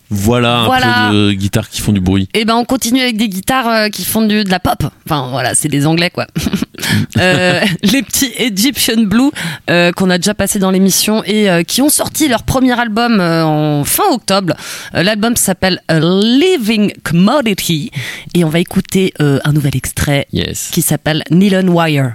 Voilà 0.10 0.60
un 0.62 0.66
Voilà. 0.66 1.08
peu 1.12 1.16
de 1.28 1.32
guitares 1.34 1.70
qui 1.70 1.82
font 1.82 1.92
du 1.92 2.00
bruit. 2.00 2.28
Et 2.34 2.46
ben 2.46 2.56
on 2.56 2.66
continue 2.66 3.02
avec 3.02 3.18
des 3.18 3.30
guitares 3.30 3.68
euh, 3.68 3.90
qui 3.90 4.04
font 4.06 4.22
du, 4.26 4.44
de 4.44 4.50
la 4.50 4.60
pop. 4.60 4.84
Enfin 5.06 5.28
voilà, 5.30 5.54
c'est 5.56 5.70
des 5.70 5.86
anglais 5.86 6.10
quoi. 6.10 6.28
Euh, 7.18 7.60
les 7.84 8.02
petits 8.02 8.32
Egyptian 8.38 9.04
Blue 9.04 9.30
euh, 9.70 9.92
qu'on 9.92 10.10
a 10.10 10.18
déjà 10.18 10.34
passé 10.34 10.58
dans 10.60 10.72
l'émission 10.72 11.22
et 11.26 11.50
euh, 11.50 11.62
qui 11.64 11.82
ont 11.82 11.90
sorti 11.90 12.28
leur 12.30 12.44
premier 12.44 12.80
album 12.80 13.20
euh, 13.20 13.44
en 13.44 13.84
fin 13.84 14.06
octobre. 14.12 14.54
Euh, 14.96 15.04
L'album 15.04 15.36
s'appelle 15.36 15.82
A 15.90 16.00
Living 16.00 16.94
Commodity 17.04 17.92
et 18.34 18.44
on 18.46 18.50
va 18.50 18.60
écouter 18.60 19.14
euh, 19.22 19.40
un 19.44 19.52
nouvel 19.52 19.76
extrait 19.76 20.26
Yes. 20.32 20.70
qui 20.72 20.82
s'appelle 20.82 21.24
Nylon 21.32 21.68
Wire. 21.68 22.14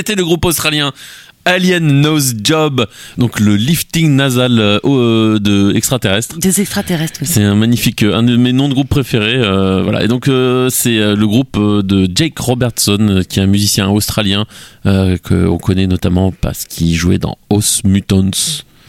C'était 0.00 0.14
le 0.14 0.24
groupe 0.24 0.46
australien 0.46 0.92
Alien 1.44 2.00
Nose 2.00 2.32
Job, 2.42 2.86
donc 3.18 3.38
le 3.38 3.54
lifting 3.54 4.16
nasal 4.16 4.58
euh, 4.58 4.78
euh, 4.86 5.38
de 5.38 5.74
extraterrestre. 5.76 6.38
Des 6.38 6.58
extraterrestres. 6.62 7.18
oui. 7.20 7.26
C'est 7.30 7.42
un 7.42 7.54
magnifique, 7.54 8.02
euh, 8.02 8.14
un 8.16 8.22
de 8.22 8.34
mes 8.38 8.54
noms 8.54 8.70
de 8.70 8.72
groupe 8.72 8.88
préférés. 8.88 9.36
euh, 9.36 9.82
voilà. 9.82 10.02
Et 10.02 10.08
donc 10.08 10.26
euh, 10.28 10.70
c'est 10.70 10.96
le 10.96 11.26
groupe 11.26 11.58
de 11.58 12.08
Jake 12.14 12.38
Robertson, 12.38 13.22
qui 13.28 13.40
est 13.40 13.42
un 13.42 13.46
musicien 13.46 13.90
australien 13.90 14.46
que 14.84 15.46
on 15.46 15.58
connaît 15.58 15.86
notamment 15.86 16.32
parce 16.32 16.64
qu'il 16.64 16.94
jouait 16.94 17.18
dans 17.18 17.36
Os 17.50 17.84
Mutants 17.84 18.30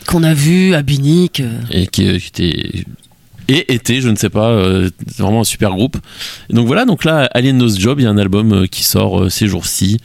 Qu'on 0.08 0.24
a 0.24 0.34
vu 0.34 0.74
à 0.76 0.82
Binic. 0.82 1.44
et 1.72 1.88
qui, 1.88 2.08
était 2.08 2.86
et 3.52 3.74
était, 3.74 4.02
je 4.02 4.10
ne 4.10 4.16
sais 4.16 4.30
pas, 4.30 4.50
euh, 4.50 4.90
vraiment 5.18 5.42
un 5.42 5.46
super 5.46 5.72
groupe. 5.72 5.98
Et 6.50 6.54
donc 6.54 6.68
voilà, 6.68 6.86
donc 6.86 7.04
là 7.04 7.30
Alien 7.34 7.58
Nose 7.58 7.78
Job, 7.80 8.00
il 8.00 8.04
y 8.04 8.06
a 8.06 8.10
un 8.10 8.18
album 8.18 8.54
euh, 8.54 8.66
qui 8.68 8.84
sort 8.84 9.24
euh, 9.24 9.30
ces 9.30 9.48
jours-ci. 9.48 9.98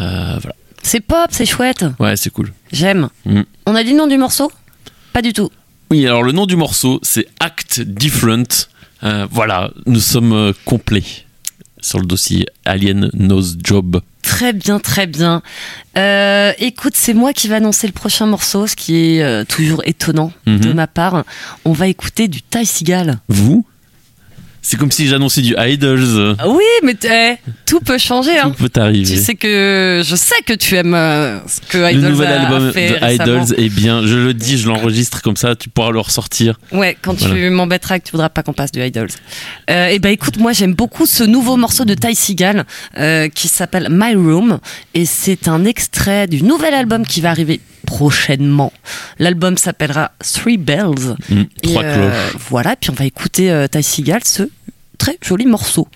Euh, 0.00 0.38
voilà. 0.40 0.54
C'est 0.82 1.00
pop, 1.00 1.28
c'est 1.30 1.46
chouette. 1.46 1.84
Ouais, 1.98 2.16
c'est 2.16 2.30
cool. 2.30 2.52
J'aime. 2.72 3.08
Mm. 3.24 3.42
On 3.66 3.74
a 3.74 3.82
dit 3.84 3.90
le 3.92 3.96
nom 3.98 4.06
du 4.06 4.18
morceau? 4.18 4.50
Pas 5.12 5.22
du 5.22 5.32
tout. 5.32 5.50
Oui, 5.90 6.06
alors 6.06 6.22
le 6.22 6.32
nom 6.32 6.46
du 6.46 6.56
morceau, 6.56 6.98
c'est 7.02 7.26
Act 7.40 7.80
Different. 7.80 8.68
Euh, 9.02 9.26
voilà, 9.30 9.70
nous 9.86 10.00
sommes 10.00 10.32
euh, 10.32 10.52
complets 10.64 11.04
sur 11.80 11.98
le 12.00 12.06
dossier 12.06 12.46
Alien 12.64 13.10
Nose 13.14 13.58
Job. 13.62 14.00
Très 14.22 14.52
bien, 14.54 14.78
très 14.80 15.06
bien. 15.06 15.42
Euh, 15.98 16.52
écoute, 16.58 16.94
c'est 16.96 17.12
moi 17.12 17.32
qui 17.34 17.46
vais 17.48 17.56
annoncer 17.56 17.86
le 17.86 17.92
prochain 17.92 18.24
morceau, 18.26 18.66
ce 18.66 18.74
qui 18.74 18.96
est 19.16 19.22
euh, 19.22 19.44
toujours 19.44 19.82
étonnant 19.84 20.32
de 20.46 20.68
Mhm. 20.68 20.74
ma 20.74 20.86
part. 20.86 21.24
On 21.66 21.72
va 21.72 21.86
écouter 21.88 22.26
du 22.28 22.40
Ty 22.42 22.64
Seagal. 22.64 23.18
Vous? 23.28 23.66
C'est 24.66 24.78
comme 24.78 24.90
si 24.90 25.06
j'annonçais 25.06 25.42
du 25.42 25.54
Idols. 25.58 26.36
Ah 26.38 26.48
Oui, 26.48 26.64
mais 26.82 26.96
eh, 27.04 27.34
tout 27.66 27.80
peut 27.80 27.98
changer. 27.98 28.30
Tout 28.42 28.48
Hein. 28.48 28.54
peut 28.58 28.80
arriver. 28.80 29.14
Tu 29.14 29.20
sais 29.20 29.34
que 29.34 30.00
je 30.02 30.16
sais 30.16 30.40
que 30.46 30.54
tu 30.54 30.74
aimes 30.74 30.94
euh, 30.94 31.38
ce 31.46 31.60
que 31.68 31.76
le 31.76 31.92
Idols 31.92 32.10
nouvel 32.12 32.28
a 32.28 32.40
album 32.40 32.72
fait 32.72 32.88
de 32.88 32.94
récemment. 32.94 33.42
Idols 33.44 33.60
est 33.60 33.68
bien. 33.68 34.06
Je 34.06 34.16
le 34.16 34.32
dis, 34.32 34.56
je 34.56 34.66
l'enregistre 34.66 35.20
comme 35.20 35.36
ça, 35.36 35.54
tu 35.54 35.68
pourras 35.68 35.90
le 35.90 36.00
ressortir. 36.00 36.58
Ouais, 36.72 36.96
quand 37.02 37.14
tu 37.14 37.50
m'embêteras 37.50 37.98
que 37.98 38.04
tu 38.04 38.12
voudras 38.12 38.30
pas 38.30 38.42
qu'on 38.42 38.54
passe 38.54 38.72
du 38.72 38.82
Idols. 38.82 39.10
Euh, 39.70 39.88
et 39.88 39.98
ben 39.98 40.08
écoute, 40.08 40.38
moi 40.38 40.52
j'aime 40.54 40.72
beaucoup 40.72 41.04
ce 41.04 41.24
nouveau 41.24 41.56
morceau 41.58 41.84
de 41.84 41.92
Ty 41.92 42.14
Seagal 42.14 42.64
euh, 42.96 43.28
qui 43.28 43.48
s'appelle 43.48 43.88
My 43.90 44.14
Room 44.14 44.60
et 44.94 45.04
c'est 45.04 45.46
un 45.46 45.66
extrait 45.66 46.26
du 46.26 46.42
nouvel 46.42 46.72
album 46.72 47.06
qui 47.06 47.20
va 47.20 47.28
arriver 47.28 47.60
prochainement. 47.84 48.72
L'album 49.18 49.56
s'appellera 49.56 50.12
Three 50.20 50.56
Bells. 50.56 51.16
Mm, 51.28 51.42
Et, 51.62 51.68
trois 51.68 51.84
euh, 51.84 51.94
cloches. 52.30 52.42
voilà, 52.48 52.76
puis 52.76 52.90
on 52.90 52.94
va 52.94 53.04
écouter 53.04 53.50
euh, 53.50 53.66
Ty 53.68 53.82
Seagal, 53.82 54.20
ce 54.24 54.44
très 54.98 55.18
joli 55.22 55.46
morceau. 55.46 55.88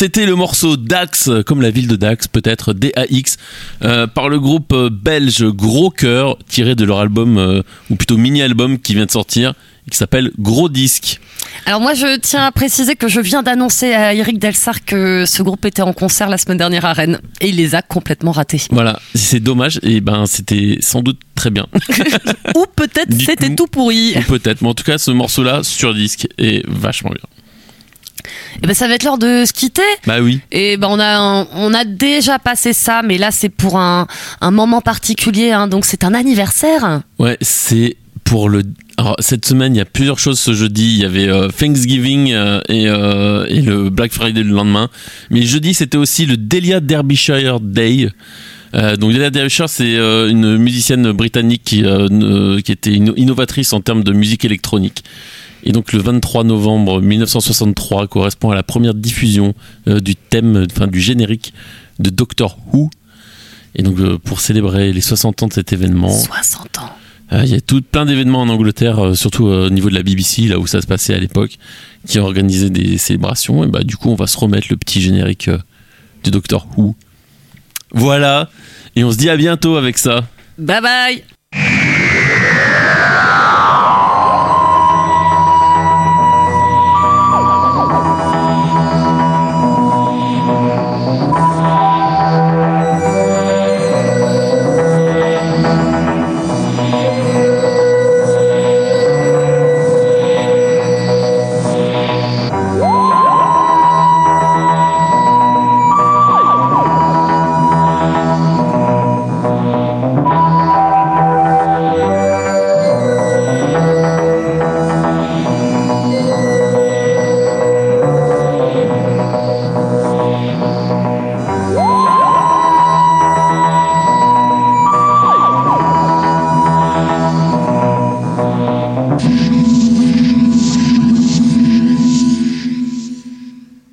C'était 0.00 0.24
le 0.24 0.34
morceau 0.34 0.78
Dax, 0.78 1.28
comme 1.44 1.60
la 1.60 1.70
ville 1.70 1.86
de 1.86 1.94
Dax, 1.94 2.26
peut-être 2.26 2.72
D-A-X, 2.72 3.36
euh, 3.82 4.06
par 4.06 4.30
le 4.30 4.40
groupe 4.40 4.72
euh, 4.72 4.88
belge 4.90 5.44
Gros 5.44 5.90
Cœur, 5.90 6.38
tiré 6.48 6.74
de 6.74 6.86
leur 6.86 7.00
album, 7.00 7.36
euh, 7.36 7.60
ou 7.90 7.96
plutôt 7.96 8.16
mini-album 8.16 8.78
qui 8.78 8.94
vient 8.94 9.04
de 9.04 9.10
sortir, 9.10 9.52
qui 9.90 9.98
s'appelle 9.98 10.30
Gros 10.38 10.70
Disque. 10.70 11.20
Alors 11.66 11.82
moi, 11.82 11.92
je 11.92 12.18
tiens 12.18 12.46
à 12.46 12.50
préciser 12.50 12.96
que 12.96 13.08
je 13.08 13.20
viens 13.20 13.42
d'annoncer 13.42 13.92
à 13.92 14.14
Eric 14.14 14.38
Delsar 14.38 14.86
que 14.86 15.26
ce 15.26 15.42
groupe 15.42 15.66
était 15.66 15.82
en 15.82 15.92
concert 15.92 16.30
la 16.30 16.38
semaine 16.38 16.56
dernière 16.56 16.86
à 16.86 16.94
Rennes 16.94 17.20
et 17.42 17.50
il 17.50 17.56
les 17.56 17.74
a 17.74 17.82
complètement 17.82 18.32
ratés. 18.32 18.62
Voilà, 18.70 18.98
c'est 19.14 19.40
dommage, 19.40 19.80
et 19.82 20.00
ben 20.00 20.24
c'était 20.24 20.78
sans 20.80 21.02
doute 21.02 21.20
très 21.34 21.50
bien. 21.50 21.66
Ou 22.56 22.64
peut-être 22.74 23.12
c'était 23.20 23.54
tout 23.54 23.66
pourri. 23.66 24.14
Ou 24.16 24.22
Peut-être, 24.22 24.62
mais 24.62 24.68
en 24.68 24.74
tout 24.74 24.84
cas, 24.84 24.96
ce 24.96 25.10
morceau-là 25.10 25.62
sur 25.62 25.92
disque 25.92 26.26
est 26.38 26.66
vachement 26.66 27.10
bien. 27.10 27.28
Et 28.62 28.66
ben 28.66 28.74
ça 28.74 28.88
va 28.88 28.94
être 28.94 29.04
l'heure 29.04 29.18
de 29.18 29.44
se 29.46 29.52
quitter. 29.52 29.82
Bah 30.06 30.20
oui. 30.20 30.40
Et 30.52 30.76
ben 30.76 30.88
on 30.90 30.98
a 31.00 31.46
on 31.54 31.74
a 31.74 31.84
déjà 31.84 32.38
passé 32.38 32.72
ça, 32.72 33.02
mais 33.04 33.18
là 33.18 33.30
c'est 33.30 33.48
pour 33.48 33.78
un, 33.78 34.06
un 34.40 34.50
moment 34.50 34.80
particulier, 34.80 35.52
hein, 35.52 35.68
donc 35.68 35.84
c'est 35.84 36.04
un 36.04 36.14
anniversaire. 36.14 37.02
Ouais, 37.18 37.36
c'est 37.40 37.96
pour 38.24 38.48
le. 38.48 38.62
Alors, 38.96 39.16
cette 39.18 39.46
semaine, 39.46 39.74
il 39.74 39.78
y 39.78 39.80
a 39.80 39.86
plusieurs 39.86 40.18
choses 40.18 40.38
ce 40.38 40.52
jeudi. 40.52 40.94
Il 40.96 40.98
y 40.98 41.04
avait 41.06 41.26
euh, 41.26 41.48
Thanksgiving 41.48 42.32
euh, 42.34 42.60
et, 42.68 42.86
euh, 42.86 43.46
et 43.48 43.62
le 43.62 43.88
Black 43.88 44.12
Friday 44.12 44.42
le 44.42 44.50
lendemain. 44.50 44.90
Mais 45.30 45.42
jeudi, 45.42 45.72
c'était 45.72 45.96
aussi 45.96 46.26
le 46.26 46.36
Delia 46.36 46.80
Derbyshire 46.80 47.60
Day. 47.60 48.10
Euh, 48.74 48.96
donc 48.96 49.12
Delia 49.12 49.30
Derbyshire, 49.30 49.70
c'est 49.70 49.96
euh, 49.96 50.28
une 50.28 50.58
musicienne 50.58 51.10
britannique 51.12 51.62
qui, 51.64 51.82
euh, 51.84 52.60
qui 52.60 52.72
était 52.72 52.90
inno- 52.90 53.14
innovatrice 53.16 53.72
en 53.72 53.80
termes 53.80 54.04
de 54.04 54.12
musique 54.12 54.44
électronique. 54.44 55.02
Et 55.64 55.72
donc 55.72 55.92
le 55.92 56.00
23 56.00 56.44
novembre 56.44 57.00
1963 57.02 58.06
correspond 58.08 58.50
à 58.50 58.54
la 58.54 58.62
première 58.62 58.94
diffusion 58.94 59.54
euh, 59.88 60.00
du 60.00 60.16
thème, 60.16 60.66
enfin 60.70 60.86
du 60.86 61.00
générique 61.00 61.52
de 61.98 62.10
Doctor 62.10 62.58
Who. 62.72 62.90
Et 63.74 63.82
donc 63.82 63.98
euh, 63.98 64.18
pour 64.18 64.40
célébrer 64.40 64.92
les 64.92 65.00
60 65.00 65.42
ans 65.42 65.48
de 65.48 65.52
cet 65.52 65.72
événement, 65.72 66.10
60 66.10 66.78
ans. 66.78 66.90
euh, 67.32 67.42
Il 67.44 67.50
y 67.50 67.54
a 67.54 67.60
tout 67.60 67.82
plein 67.82 68.06
d'événements 68.06 68.40
en 68.40 68.48
Angleterre, 68.48 69.14
surtout 69.14 69.44
au 69.44 69.70
niveau 69.70 69.90
de 69.90 69.94
la 69.94 70.02
BBC, 70.02 70.42
là 70.48 70.58
où 70.58 70.66
ça 70.66 70.80
se 70.80 70.86
passait 70.86 71.14
à 71.14 71.18
l'époque, 71.18 71.58
qui 72.06 72.18
organisé 72.18 72.70
des 72.70 72.98
célébrations. 72.98 73.62
Et 73.64 73.66
bah 73.68 73.82
du 73.84 73.96
coup, 73.96 74.08
on 74.08 74.16
va 74.16 74.26
se 74.26 74.38
remettre 74.38 74.68
le 74.70 74.76
petit 74.76 75.00
générique 75.00 75.50
de 76.24 76.30
Doctor 76.30 76.66
Who. 76.76 76.96
Voilà. 77.92 78.50
Et 78.96 79.04
on 79.04 79.12
se 79.12 79.16
dit 79.16 79.30
à 79.30 79.36
bientôt 79.36 79.76
avec 79.76 79.98
ça. 79.98 80.26
Bye 80.58 80.80
bye. 80.82 81.39